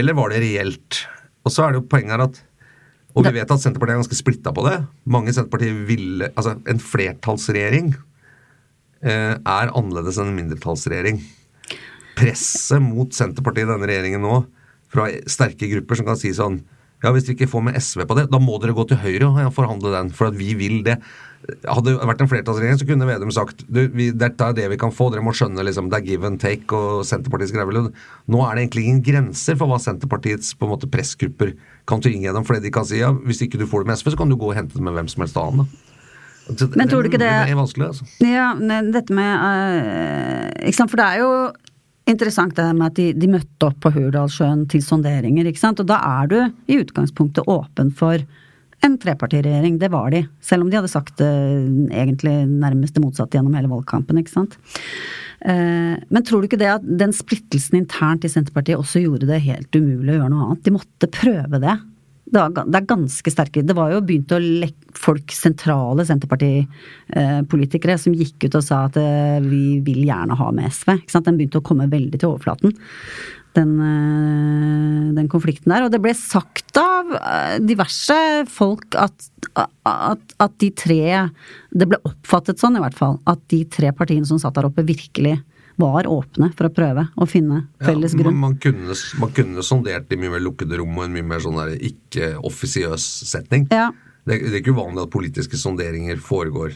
eller 0.00 0.16
var 0.16 0.32
det 0.32 0.42
reelt? 0.44 1.04
Og 1.44 1.52
så 1.52 1.64
er 1.66 1.74
det 1.74 1.82
jo 1.82 1.88
poenget 1.90 2.16
her 2.16 2.26
at 2.28 2.42
Og 3.14 3.26
vi 3.26 3.34
vet 3.36 3.50
at 3.50 3.62
Senterpartiet 3.62 3.94
er 3.94 4.02
ganske 4.02 4.18
splitta 4.18 4.52
på 4.54 4.64
det. 4.66 4.78
Mange 5.06 5.30
i 5.30 5.36
Senterpartiet 5.36 5.84
ville 5.86 6.30
Altså, 6.34 6.56
en 6.70 6.80
flertallsregjering 6.82 7.92
Eh, 7.94 8.13
er 9.04 9.72
annerledes 9.76 10.18
enn 10.20 10.32
en 10.32 10.38
mindretallsregjering. 10.38 11.18
Presset 12.18 12.82
mot 12.82 13.12
Senterpartiet 13.14 13.66
i 13.66 13.72
denne 13.72 13.90
regjeringen 13.90 14.24
nå, 14.24 14.38
fra 14.94 15.10
sterke 15.30 15.68
grupper 15.72 15.98
som 15.98 16.06
kan 16.08 16.18
si 16.20 16.30
sånn 16.36 16.60
ja, 17.04 17.10
Hvis 17.12 17.26
dere 17.26 17.34
ikke 17.36 17.50
får 17.52 17.64
med 17.66 17.76
SV 17.76 18.06
på 18.08 18.16
det, 18.16 18.22
da 18.32 18.38
må 18.40 18.56
dere 18.62 18.72
gå 18.76 18.86
til 18.88 18.96
Høyre 19.02 19.28
og 19.28 19.52
forhandle 19.52 19.90
den, 19.92 20.10
for 20.14 20.30
at 20.30 20.38
vi 20.38 20.54
vil 20.56 20.78
det. 20.86 20.94
Hadde 21.68 21.90
det 21.90 22.08
vært 22.08 22.22
en 22.24 22.30
flertallsregjering, 22.30 22.78
så 22.80 22.86
kunne 22.88 23.08
Vedum 23.10 23.32
sagt 23.34 23.60
du, 23.68 23.82
vi, 23.92 24.06
dette 24.16 24.46
er 24.46 24.56
det 24.56 24.70
vi 24.72 24.78
kan 24.80 24.94
få, 24.94 25.10
dere 25.12 25.24
må 25.24 25.34
skjønne 25.36 25.66
liksom, 25.68 25.90
det 25.92 25.98
er 25.98 26.06
give 26.08 26.24
and 26.30 26.40
take 26.40 26.78
og 26.78 27.02
Senterpartiets 27.04 27.52
greier. 27.52 27.90
Nå 28.32 28.40
er 28.46 28.56
det 28.56 28.64
egentlig 28.64 28.86
ingen 28.86 29.02
grenser 29.04 29.58
for 29.60 29.68
hva 29.68 29.76
Senterpartiets 29.84 30.54
på 30.56 30.64
en 30.64 30.72
måte 30.72 30.88
pressgrupper 30.88 31.52
kan 31.90 32.00
tvinge 32.00 32.24
gjennom, 32.24 32.46
fordi 32.48 32.64
de 32.64 32.72
kan 32.72 32.88
si 32.88 33.02
ja, 33.02 33.12
hvis 33.12 33.44
ikke 33.44 33.60
du 33.60 33.68
får 33.68 33.84
det 33.84 33.92
med 33.92 34.00
SV, 34.00 34.14
så 34.14 34.22
kan 34.22 34.32
du 34.32 34.38
gå 34.40 34.48
og 34.48 34.56
hente 34.56 34.78
det 34.78 34.86
med 34.86 34.96
hvem 34.96 35.12
som 35.12 35.26
helst 35.26 35.42
annen. 35.42 35.68
Men 36.48 36.90
tror 36.90 37.04
du 37.04 37.08
ikke 37.08 37.20
det 37.22 37.30
Det 37.30 37.52
er 37.54 37.58
vanskelig, 37.58 37.86
altså. 37.92 38.06
Ja, 38.20 38.50
dette 38.92 39.16
med 39.16 39.32
uh, 39.40 40.66
Ikke 40.68 40.76
sant, 40.76 40.92
for 40.92 41.00
det 41.00 41.06
er 41.06 41.22
jo 41.22 41.30
interessant 42.10 42.56
det 42.58 42.66
med 42.76 42.90
at 42.90 42.98
de, 42.98 43.06
de 43.16 43.30
møtte 43.32 43.68
opp 43.70 43.78
på 43.80 43.92
Hurdalssjøen 43.94 44.66
til 44.68 44.82
sonderinger, 44.84 45.48
ikke 45.48 45.62
sant. 45.62 45.80
Og 45.80 45.88
da 45.88 45.96
er 46.20 46.28
du 46.28 46.38
i 46.68 46.76
utgangspunktet 46.82 47.48
åpen 47.48 47.94
for 47.96 48.20
en 48.84 48.98
trepartiregjering. 49.00 49.78
Det 49.80 49.88
var 49.88 50.12
de. 50.12 50.20
Selv 50.44 50.66
om 50.66 50.70
de 50.70 50.76
hadde 50.76 50.92
sagt 50.92 51.16
det 51.22 51.30
egentlig 51.96 52.34
nærmest 52.50 52.98
det 52.98 53.04
motsatte 53.06 53.38
gjennom 53.38 53.56
hele 53.56 53.72
valgkampen, 53.72 54.20
ikke 54.20 54.34
sant. 54.34 54.58
Uh, 55.44 55.96
men 56.12 56.24
tror 56.24 56.42
du 56.42 56.50
ikke 56.50 56.60
det 56.60 56.74
at 56.74 56.84
den 56.84 57.16
splittelsen 57.16 57.80
internt 57.80 58.28
i 58.28 58.32
Senterpartiet 58.32 58.80
også 58.80 59.00
gjorde 59.00 59.28
det 59.28 59.40
helt 59.48 59.76
umulig 59.76 60.12
å 60.12 60.20
gjøre 60.20 60.30
noe 60.34 60.50
annet? 60.50 60.64
De 60.68 60.76
måtte 60.76 61.12
prøve 61.12 61.60
det 61.64 61.78
det, 62.34 62.78
er 62.78 62.88
ganske 62.88 63.32
sterke 63.32 63.62
Det 63.66 63.76
var 63.76 63.92
jo 63.94 64.02
begynt 64.04 64.32
å 64.34 64.40
lekke 64.42 64.98
folk, 64.98 65.32
sentrale 65.34 66.04
Senterpartipolitikere, 66.06 67.96
som 68.00 68.14
gikk 68.16 68.46
ut 68.46 68.58
og 68.58 68.64
sa 68.64 68.84
at 68.88 68.98
eh, 69.00 69.38
vi 69.44 69.80
vil 69.84 70.04
gjerne 70.06 70.36
ha 70.38 70.50
med 70.54 70.70
SV. 70.70 70.94
Ikke 71.00 71.14
sant? 71.14 71.26
Den 71.28 71.38
begynte 71.40 71.60
å 71.60 71.66
komme 71.66 71.90
veldig 71.90 72.20
til 72.20 72.30
overflaten. 72.30 72.74
Den, 73.54 73.72
eh, 73.82 75.14
den, 75.18 75.30
konflikten 75.30 75.74
der. 75.74 75.86
Og 75.86 75.94
det 75.94 76.02
ble 76.02 76.14
sagt 76.18 76.78
av 76.80 77.14
eh, 77.18 77.56
diverse 77.62 78.18
folk 78.50 78.96
at, 78.98 79.28
at, 79.54 80.36
at, 80.42 80.54
de 80.62 80.70
tre 80.74 81.02
Det 81.74 81.90
ble 81.90 82.00
oppfattet 82.06 82.62
sånn, 82.62 82.78
i 82.78 82.84
hvert 82.84 82.98
fall. 82.98 83.18
At 83.30 83.42
de 83.52 83.64
tre 83.66 83.92
partiene 83.94 84.26
som 84.28 84.40
satt 84.42 84.56
der 84.58 84.70
oppe, 84.70 84.86
virkelig 84.86 85.38
var 85.80 86.08
åpne 86.10 86.50
for 86.54 86.68
å 86.68 86.72
prøve 86.74 87.06
å 87.16 87.26
finne 87.28 87.64
felles 87.82 88.14
grunn. 88.16 88.36
Man, 88.36 88.54
man, 88.54 88.58
kunne, 88.62 88.96
man 89.20 89.34
kunne 89.34 89.66
sondert 89.66 90.12
i 90.14 90.20
mye 90.20 90.36
mer 90.36 90.44
lukkede 90.44 90.78
rom 90.80 90.98
og 90.98 91.08
en 91.08 91.14
mye 91.16 91.28
mer 91.34 91.44
sånn 91.44 91.60
ikke-offisiøs 91.74 93.04
setting. 93.30 93.68
Ja. 93.74 93.90
Det, 94.24 94.40
det, 94.40 94.54
er 94.54 94.60
ikke 94.62 94.76
uvanlig 94.76 95.04
at 95.04 95.12
politiske 95.12 95.56
sonderinger 95.60 96.16
foregår 96.22 96.70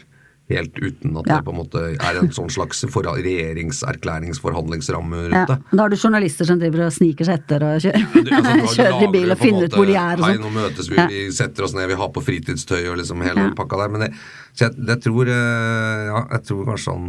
helt 0.49 0.73
uten 0.81 1.13
at 1.19 1.27
ja. 1.29 1.35
det 1.37 1.45
på 1.45 1.51
en 1.53 1.57
måte 1.59 1.81
er 1.93 2.17
en 2.17 2.31
sånn 2.33 2.49
slags 2.49 2.81
regjeringserklæringsforhandlingsramme 2.95 5.17
rundt 5.27 5.51
det. 5.51 5.57
Ja. 5.61 5.71
Da 5.71 5.81
har 5.83 5.89
du 5.93 5.97
journalister 5.97 6.45
som 6.49 6.59
driver 6.61 6.79
og 6.87 6.93
sniker 6.93 7.25
seg 7.27 7.35
etter 7.43 7.59
og 7.67 7.73
kjører, 7.85 8.05
du, 8.15 8.19
altså, 8.33 8.75
kjører 8.79 9.03
i 9.05 9.07
bil 9.13 9.29
og 9.35 9.39
finner 9.41 9.63
ut 9.67 9.75
hvor 9.77 9.87
de 9.89 9.95
er. 9.95 10.15
Og 10.17 10.25
Hei, 10.25 10.37
nå 10.41 10.49
møtes 10.55 10.85
vi, 10.89 10.95
ja. 10.97 11.05
vi 11.11 11.19
setter 11.35 11.61
oss 11.67 11.73
ned, 11.77 11.85
vi 11.91 11.99
har 12.01 12.09
på 12.15 12.21
fritidstøy 12.25 12.83
og 12.89 12.95
liksom 13.01 13.17
hele 13.25 13.41
ja. 13.45 13.49
pakka 13.57 13.75
der. 13.83 13.89
Men 13.93 13.99
det, 14.07 14.11
så 14.55 14.61
jeg, 14.67 14.73
jeg, 14.89 14.99
tror, 15.05 15.23
eh, 15.35 15.99
ja, 16.09 16.19
jeg 16.33 16.41
tror 16.49 16.61
kanskje 16.71 16.89
han 16.97 17.05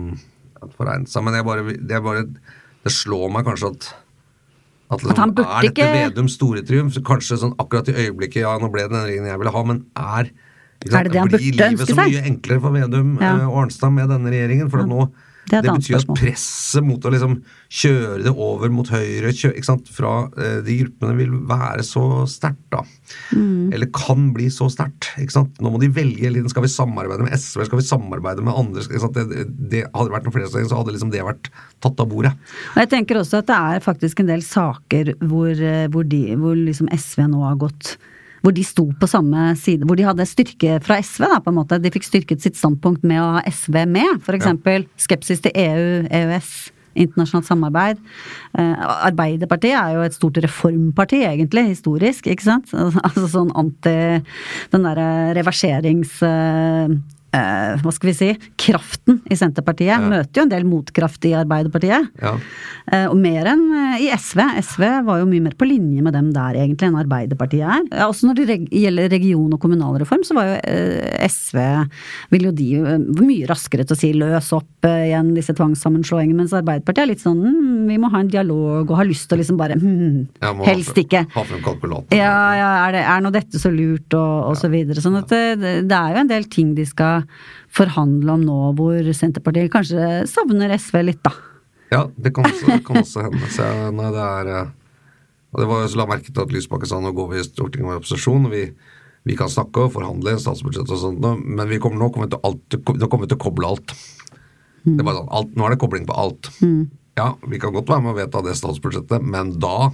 foregnet 0.77 1.13
seg. 1.13 1.25
Men 1.27 1.39
jeg 1.39 1.47
bare, 1.49 1.65
det, 1.73 2.03
bare, 2.05 2.27
det 2.85 2.95
slår 2.95 3.33
meg 3.35 3.49
kanskje 3.49 3.75
at 3.75 3.91
at, 4.91 5.05
liksom, 5.07 5.33
at 5.39 5.41
Er 5.45 5.67
dette 5.69 5.71
ikke... 5.71 5.89
Vedums 5.95 6.35
store 6.35 6.61
triumf? 6.67 6.97
Kanskje 7.07 7.37
sånn 7.39 7.53
akkurat 7.63 7.87
i 7.93 7.95
øyeblikket, 7.95 8.41
ja, 8.43 8.57
nå 8.59 8.73
ble 8.75 8.89
det 8.89 8.91
den 8.91 9.05
regjeringen 9.05 9.31
jeg 9.31 9.43
ville 9.43 9.53
ha, 9.55 9.61
men 9.69 9.85
er 9.95 10.33
er 10.89 11.05
det 11.05 11.13
det 11.13 11.21
han 11.21 11.29
burde 11.29 11.39
ønske 11.39 11.53
seg? 11.53 11.59
Blir 11.61 11.69
livet 11.69 11.91
så 11.93 11.97
mye 12.01 12.23
enklere 12.31 12.63
for 12.65 12.75
Vedum 12.75 13.11
ja. 13.21 13.33
uh, 13.37 13.49
og 13.51 13.59
Arnstad 13.67 13.93
med 13.93 14.09
denne 14.11 14.33
regjeringen? 14.33 14.71
For 14.73 14.83
at 14.83 14.89
nå 14.91 15.05
Det 15.51 15.59
et 15.59 15.67
det 15.67 15.75
betyr 15.75 15.99
at 15.99 16.11
presset 16.15 16.87
mot 16.87 17.05
å 17.05 17.13
liksom 17.13 17.37
kjøre 17.81 18.23
det 18.27 18.33
over 18.33 18.71
mot 18.73 18.89
høyre 18.91 19.33
kjøre, 19.35 19.77
fra 19.91 20.13
eh, 20.39 20.59
de 20.67 20.77
gruppene 20.85 21.17
vil 21.19 21.35
være 21.51 21.85
så 21.87 22.05
sterkt, 22.31 22.63
da. 22.73 22.85
Mm. 23.35 23.73
Eller 23.75 23.91
kan 23.95 24.31
bli 24.37 24.47
så 24.55 24.69
sterkt. 24.73 25.11
Nå 25.61 25.73
må 25.73 25.81
de 25.83 25.91
velge. 25.95 26.31
Skal 26.53 26.67
vi 26.67 26.73
samarbeide 26.73 27.27
med 27.27 27.35
SV, 27.35 27.65
skal 27.69 27.81
vi 27.81 27.87
samarbeide 27.89 28.45
med 28.47 28.55
andre? 28.55 28.87
Det, 28.87 29.47
det 29.71 29.87
Hadde 29.91 30.13
vært 30.13 30.29
noen 30.29 30.35
flere 30.35 30.51
steder, 30.51 30.69
så 30.71 30.79
hadde 30.79 30.95
liksom 30.95 31.11
det 31.13 31.25
vært 31.27 31.51
tatt 31.83 32.01
av 32.01 32.09
bordet. 32.11 32.33
Og 32.75 32.81
jeg 32.85 32.93
tenker 32.93 33.21
også 33.21 33.43
at 33.43 33.51
det 33.51 33.59
er 33.75 33.85
faktisk 33.85 34.23
en 34.23 34.31
del 34.31 34.45
saker 34.47 35.15
hvor, 35.21 35.51
eh, 35.51 35.89
hvor, 35.93 36.07
de, 36.07 36.23
hvor 36.41 36.57
liksom 36.59 36.91
SV 36.95 37.27
nå 37.33 37.43
har 37.45 37.59
gått 37.61 37.97
hvor 38.41 38.55
de 38.57 38.65
sto 38.67 38.87
på 39.01 39.09
samme 39.11 39.51
side, 39.61 39.87
hvor 39.87 39.99
de 39.99 40.07
hadde 40.09 40.27
styrke 40.29 40.79
fra 40.85 41.01
SV, 41.05 41.29
da, 41.29 41.39
på 41.45 41.53
en 41.53 41.61
måte. 41.61 41.81
De 41.83 41.93
fikk 41.93 42.09
styrket 42.09 42.45
sitt 42.45 42.59
standpunkt 42.59 43.07
med 43.07 43.23
å 43.23 43.31
ha 43.39 43.45
SV 43.49 43.83
med. 43.91 44.21
For 44.27 44.39
eksempel 44.39 44.87
skepsis 45.01 45.43
til 45.45 45.55
EU, 45.61 46.09
EØS, 46.09 46.51
internasjonalt 47.01 47.47
samarbeid. 47.47 48.03
Eh, 48.59 48.89
Arbeiderpartiet 49.11 49.77
er 49.79 49.95
jo 49.97 50.05
et 50.07 50.17
stort 50.17 50.41
reformparti, 50.43 51.23
egentlig, 51.29 51.69
historisk, 51.75 52.27
ikke 52.31 52.49
sant? 52.49 52.75
Altså 53.07 53.29
sånn 53.31 53.55
anti 53.59 53.97
Den 54.73 54.87
derre 54.89 55.09
reverserings... 55.39 56.19
eh, 56.27 57.01
eh, 57.37 57.75
hva 57.81 57.93
skal 57.95 58.11
vi 58.11 58.17
si, 58.17 58.31
kraften 58.71 59.21
i 59.31 59.37
Senterpartiet 59.39 60.03
møter 60.03 60.41
jo 60.41 60.47
en 60.47 60.53
del 60.53 60.67
motkraft 60.69 61.25
i 61.29 61.35
Arbeiderpartiet. 61.37 62.11
Ja. 62.23 62.35
Eh, 62.91 63.07
og 63.11 63.17
mer 63.21 63.49
enn 63.51 63.65
eh, 63.77 64.07
i 64.07 64.09
SV. 64.15 64.41
SV 64.63 64.85
var 65.09 65.21
jo 65.21 65.29
mye 65.31 65.45
mer 65.45 65.57
på 65.59 65.69
linje 65.69 66.05
med 66.05 66.15
dem 66.17 66.31
der 66.35 66.59
egentlig 66.63 66.89
enn 66.89 66.99
Arbeiderpartiet 67.01 67.67
er. 67.67 67.85
Ja, 67.91 68.09
også 68.09 68.31
når 68.31 68.41
det 68.41 68.59
gjelder 68.71 69.11
region- 69.13 69.57
og 69.57 69.61
kommunalreform, 69.63 70.25
så 70.27 70.37
var 70.39 70.49
jo 70.53 70.57
eh, 70.71 71.27
SV 71.27 71.61
vil 72.33 72.49
jo 72.49 72.55
de 72.57 72.69
mye 73.21 73.49
raskere 73.51 73.87
til 73.87 73.97
å 73.97 74.01
si 74.01 74.13
løs 74.17 74.53
opp 74.57 74.89
igjen 74.89 75.35
disse 75.37 75.55
tvangssammenslåingene, 75.59 76.39
mens 76.43 76.57
Arbeiderpartiet 76.57 77.05
er 77.05 77.13
litt 77.13 77.25
sånn 77.25 77.43
hm, 77.43 77.89
vi 77.91 77.99
må 78.01 78.11
ha 78.13 78.23
en 78.23 78.31
dialog 78.33 78.87
og 78.87 78.97
har 78.97 79.09
lyst 79.09 79.29
til 79.29 79.39
å 79.39 79.43
liksom 79.43 79.59
bare 79.61 79.77
hm, 79.81 80.27
Ja, 80.41 80.55
helst 80.69 80.99
ikke. 81.01 81.27
Ha 81.35 81.47
frem 81.47 81.63
kalkulatoren. 81.65 82.17
Ja, 82.17 82.35
ja, 82.57 82.71
er, 82.87 82.97
det, 82.97 83.05
er 83.13 83.25
nå 83.25 83.35
dette 83.35 83.61
så 83.61 83.73
lurt, 83.75 84.09
og, 84.15 84.51
og 84.51 84.59
så 84.61 84.71
videre. 84.73 85.03
Sånn 85.03 85.19
at 85.21 85.31
det, 85.33 85.45
det 85.61 85.91
det 85.91 85.99
er 85.99 86.15
jo 86.15 86.23
en 86.23 86.31
del 86.31 86.47
ting 86.51 86.75
de 86.77 86.87
skal 86.89 87.25
forhandle 87.75 88.35
om 88.35 88.45
nå, 88.47 88.59
hvor 88.79 89.13
Senterpartiet 89.15 89.71
kanskje 89.73 90.25
savner 90.31 90.75
SV 90.77 91.01
litt, 91.07 91.23
da. 91.27 91.33
Ja, 91.91 92.05
det 92.19 92.33
kan 92.35 92.47
også, 92.47 92.79
kan 92.87 93.01
også 93.03 93.25
hende. 93.27 93.51
Så 93.51 93.67
nei, 93.95 94.11
det 94.15 94.27
er 94.27 94.53
eh, 94.55 94.69
og 95.51 95.59
det 95.59 95.67
var 95.67 95.83
jo 95.83 95.91
så 95.91 95.99
la 95.99 96.07
merke 96.07 96.31
til 96.31 96.43
at 96.45 96.53
Lysbakken 96.55 96.91
sa 96.91 97.01
nå 97.03 97.11
går 97.15 97.33
vi 97.33 97.41
i 97.41 97.47
Stortinget 97.47 97.89
med 97.89 97.99
opposisjon. 97.99 98.47
vi, 98.53 98.69
vi 99.27 99.37
kan 99.39 99.51
snakke 99.51 99.87
og 99.87 99.95
forhandle 99.97 100.37
statsbudsjett 100.39 100.93
og 100.95 101.01
sånt, 101.01 101.27
men 101.43 101.67
vi 101.69 101.81
kommer, 101.83 101.99
nå 101.99 102.11
kommer 102.15 102.31
til, 102.31 102.39
alt, 102.47 102.79
kommer 103.11 103.27
til 103.27 103.39
å 103.39 103.43
koble 103.43 103.73
alt. 103.73 103.95
Det 104.87 105.05
var 105.05 105.19
sånn, 105.19 105.33
alt. 105.37 105.57
Nå 105.59 105.67
er 105.67 105.75
det 105.75 105.81
kobling 105.83 106.07
på 106.09 106.17
alt. 106.17 106.53
Ja, 107.19 107.33
vi 107.51 107.59
kan 107.61 107.75
godt 107.75 107.91
være 107.91 108.05
med 108.07 108.15
å 108.15 108.21
vedta 108.21 108.45
det 108.47 108.55
statsbudsjettet, 108.59 109.27
men 109.27 109.57
da 109.61 109.91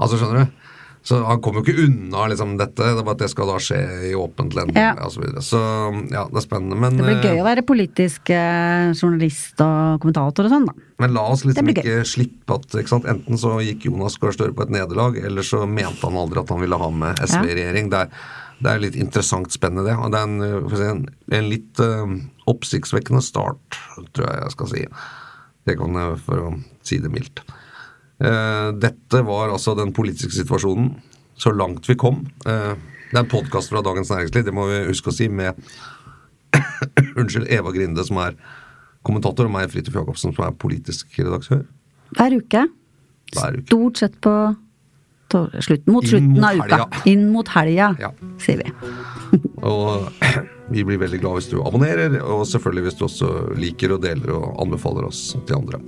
Altså, 0.00 0.16
skjønner 0.16 0.46
du? 0.48 0.61
Så 1.02 1.18
han 1.26 1.40
kommer 1.42 1.62
jo 1.62 1.66
ikke 1.66 1.82
unna 1.88 2.28
liksom 2.30 2.52
dette, 2.60 2.92
det 2.94 3.02
bare 3.02 3.16
at 3.16 3.22
det 3.24 3.28
skal 3.32 3.48
da 3.50 3.56
skje 3.62 3.78
i 4.06 4.12
åpent 4.14 4.54
lende 4.54 4.78
Ja. 4.78 4.92
og 5.02 5.10
så 5.10 5.22
videre. 5.24 5.42
Så 5.42 5.58
ja, 6.12 6.28
det 6.30 6.38
er 6.38 6.44
spennende. 6.44 6.78
Men, 6.78 6.96
Det 7.00 7.06
blir 7.08 7.16
eh, 7.18 7.24
gøy 7.32 7.40
å 7.42 7.46
være 7.48 7.64
politisk 7.66 8.30
eh, 8.30 8.92
journalist 8.94 9.58
og 9.64 9.98
kommentator 10.04 10.46
og 10.46 10.52
sånn, 10.54 10.68
da. 10.70 10.76
Men 11.02 11.16
la 11.16 11.24
oss 11.32 11.42
liksom 11.44 11.72
ikke 11.72 11.96
slippe 12.06 12.54
at 12.54 12.78
ikke 12.78 12.92
sant? 12.92 13.08
Enten 13.10 13.40
så 13.40 13.56
gikk 13.66 13.88
Jonas 13.88 14.14
Gahr 14.22 14.36
Støre 14.36 14.54
på 14.54 14.62
et 14.62 14.70
nederlag, 14.70 15.18
eller 15.18 15.42
så 15.42 15.64
mente 15.66 16.06
han 16.06 16.20
aldri 16.20 16.38
at 16.44 16.52
han 16.54 16.62
ville 16.62 16.78
ha 16.78 16.90
med 16.94 17.18
SV 17.26 17.50
i 17.50 17.56
regjering. 17.58 17.90
Det 17.90 18.04
er, 18.04 18.22
det 18.62 18.70
er 18.70 18.84
litt 18.84 19.00
interessant 19.02 19.50
spennende, 19.50 19.88
det. 19.90 19.96
Og 19.98 20.14
det 20.14 20.20
er 20.22 20.30
en, 20.30 20.68
får 20.70 20.78
si, 20.78 20.92
en, 20.92 21.02
en 21.40 21.50
litt 21.50 21.82
uh, 21.82 22.14
oppsiktsvekkende 22.52 23.24
start, 23.26 23.80
tror 24.14 24.30
jeg 24.30 24.44
jeg 24.44 24.54
skal 24.54 24.70
si. 24.76 24.86
Det 25.66 25.76
kan 25.82 25.98
jeg 25.98 26.22
for 26.28 26.46
å 26.46 26.54
si 26.86 27.02
det 27.02 27.10
mildt. 27.10 27.42
Eh, 28.22 28.68
dette 28.78 29.22
var 29.26 29.50
altså 29.50 29.74
den 29.78 29.92
politiske 29.96 30.34
situasjonen 30.36 30.92
så 31.42 31.50
langt 31.56 31.88
vi 31.90 31.96
kom. 31.98 32.22
Eh, 32.46 32.74
det 33.12 33.18
er 33.18 33.24
en 33.24 33.30
podkast 33.32 33.72
fra 33.72 33.82
Dagens 33.84 34.12
Næringsliv, 34.12 34.44
det 34.46 34.54
må 34.56 34.68
vi 34.70 34.82
huske 34.88 35.10
å 35.10 35.16
si, 35.16 35.26
med 35.28 35.58
Unnskyld, 37.18 37.48
Eva 37.52 37.72
Grinde, 37.74 38.04
som 38.06 38.20
er 38.22 38.36
kommentator, 39.04 39.48
og 39.48 39.54
meg, 39.56 39.70
Fridtjof 39.72 39.98
Jacobsen, 39.98 40.34
som 40.36 40.46
er 40.46 40.54
politisk 40.62 41.10
redaktør. 41.18 41.64
Hver 42.16 42.36
uke. 42.38 42.66
Hver 43.34 43.58
uke. 43.58 43.66
Stort 43.68 44.00
sett 44.02 44.18
på 44.22 44.34
slutten, 45.32 45.88
mot 45.94 46.04
slutten 46.04 46.34
mot 46.36 46.44
av 46.44 46.58
uka. 46.60 46.64
helga. 46.76 47.02
Inn 47.08 47.26
mot 47.32 47.48
helga, 47.54 47.90
Ja. 48.00 48.10
sier 48.40 48.60
vi. 48.62 48.72
Og 49.72 50.08
vi 50.72 50.84
blir 50.84 51.00
veldig 51.00 51.20
glad 51.22 51.38
hvis 51.38 51.50
du 51.52 51.58
abonnerer, 51.64 52.18
og 52.22 52.44
selvfølgelig 52.50 52.84
hvis 52.86 52.98
du 52.98 53.04
også 53.06 53.28
liker 53.56 53.94
og 53.96 54.02
deler 54.04 54.32
og 54.36 54.60
anbefaler 54.62 55.06
oss 55.08 55.32
til 55.48 55.56
andre. 55.56 55.80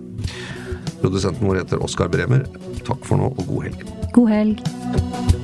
Produsenten 1.05 1.49
vår 1.49 1.55
heter 1.55 1.83
Oskar 1.85 2.09
Bremer. 2.09 2.47
Takk 2.87 3.05
for 3.05 3.21
nå, 3.21 3.29
og 3.37 3.45
god 3.51 3.67
helg. 3.67 3.83
God 4.17 4.31
helg. 4.33 5.44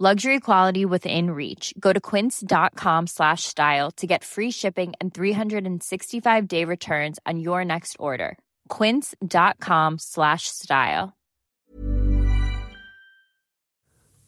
Luxury 0.00 0.40
quality 0.40 0.84
within 0.84 1.30
reach. 1.30 1.72
Go 1.78 1.92
to 1.92 2.00
quince.com 2.00 3.06
slash 3.06 3.44
style 3.44 3.92
to 3.92 4.08
get 4.08 4.24
free 4.24 4.50
shipping 4.50 4.92
and 5.00 5.14
365 5.14 6.48
day 6.48 6.64
returns 6.64 7.20
on 7.24 7.38
your 7.38 7.64
next 7.64 7.96
order. 8.00 8.36
Quince.com 8.68 9.98
slash 9.98 10.48
style. 10.48 11.12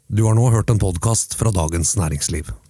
Du 0.08 0.24
har 0.24 0.34
nå 0.34 0.50
hørt 0.50 0.70
en 0.70 0.78
podkast 0.78 1.34
fra 1.34 1.50
Dagens 1.50 1.96
Næringsliv. 1.96 2.65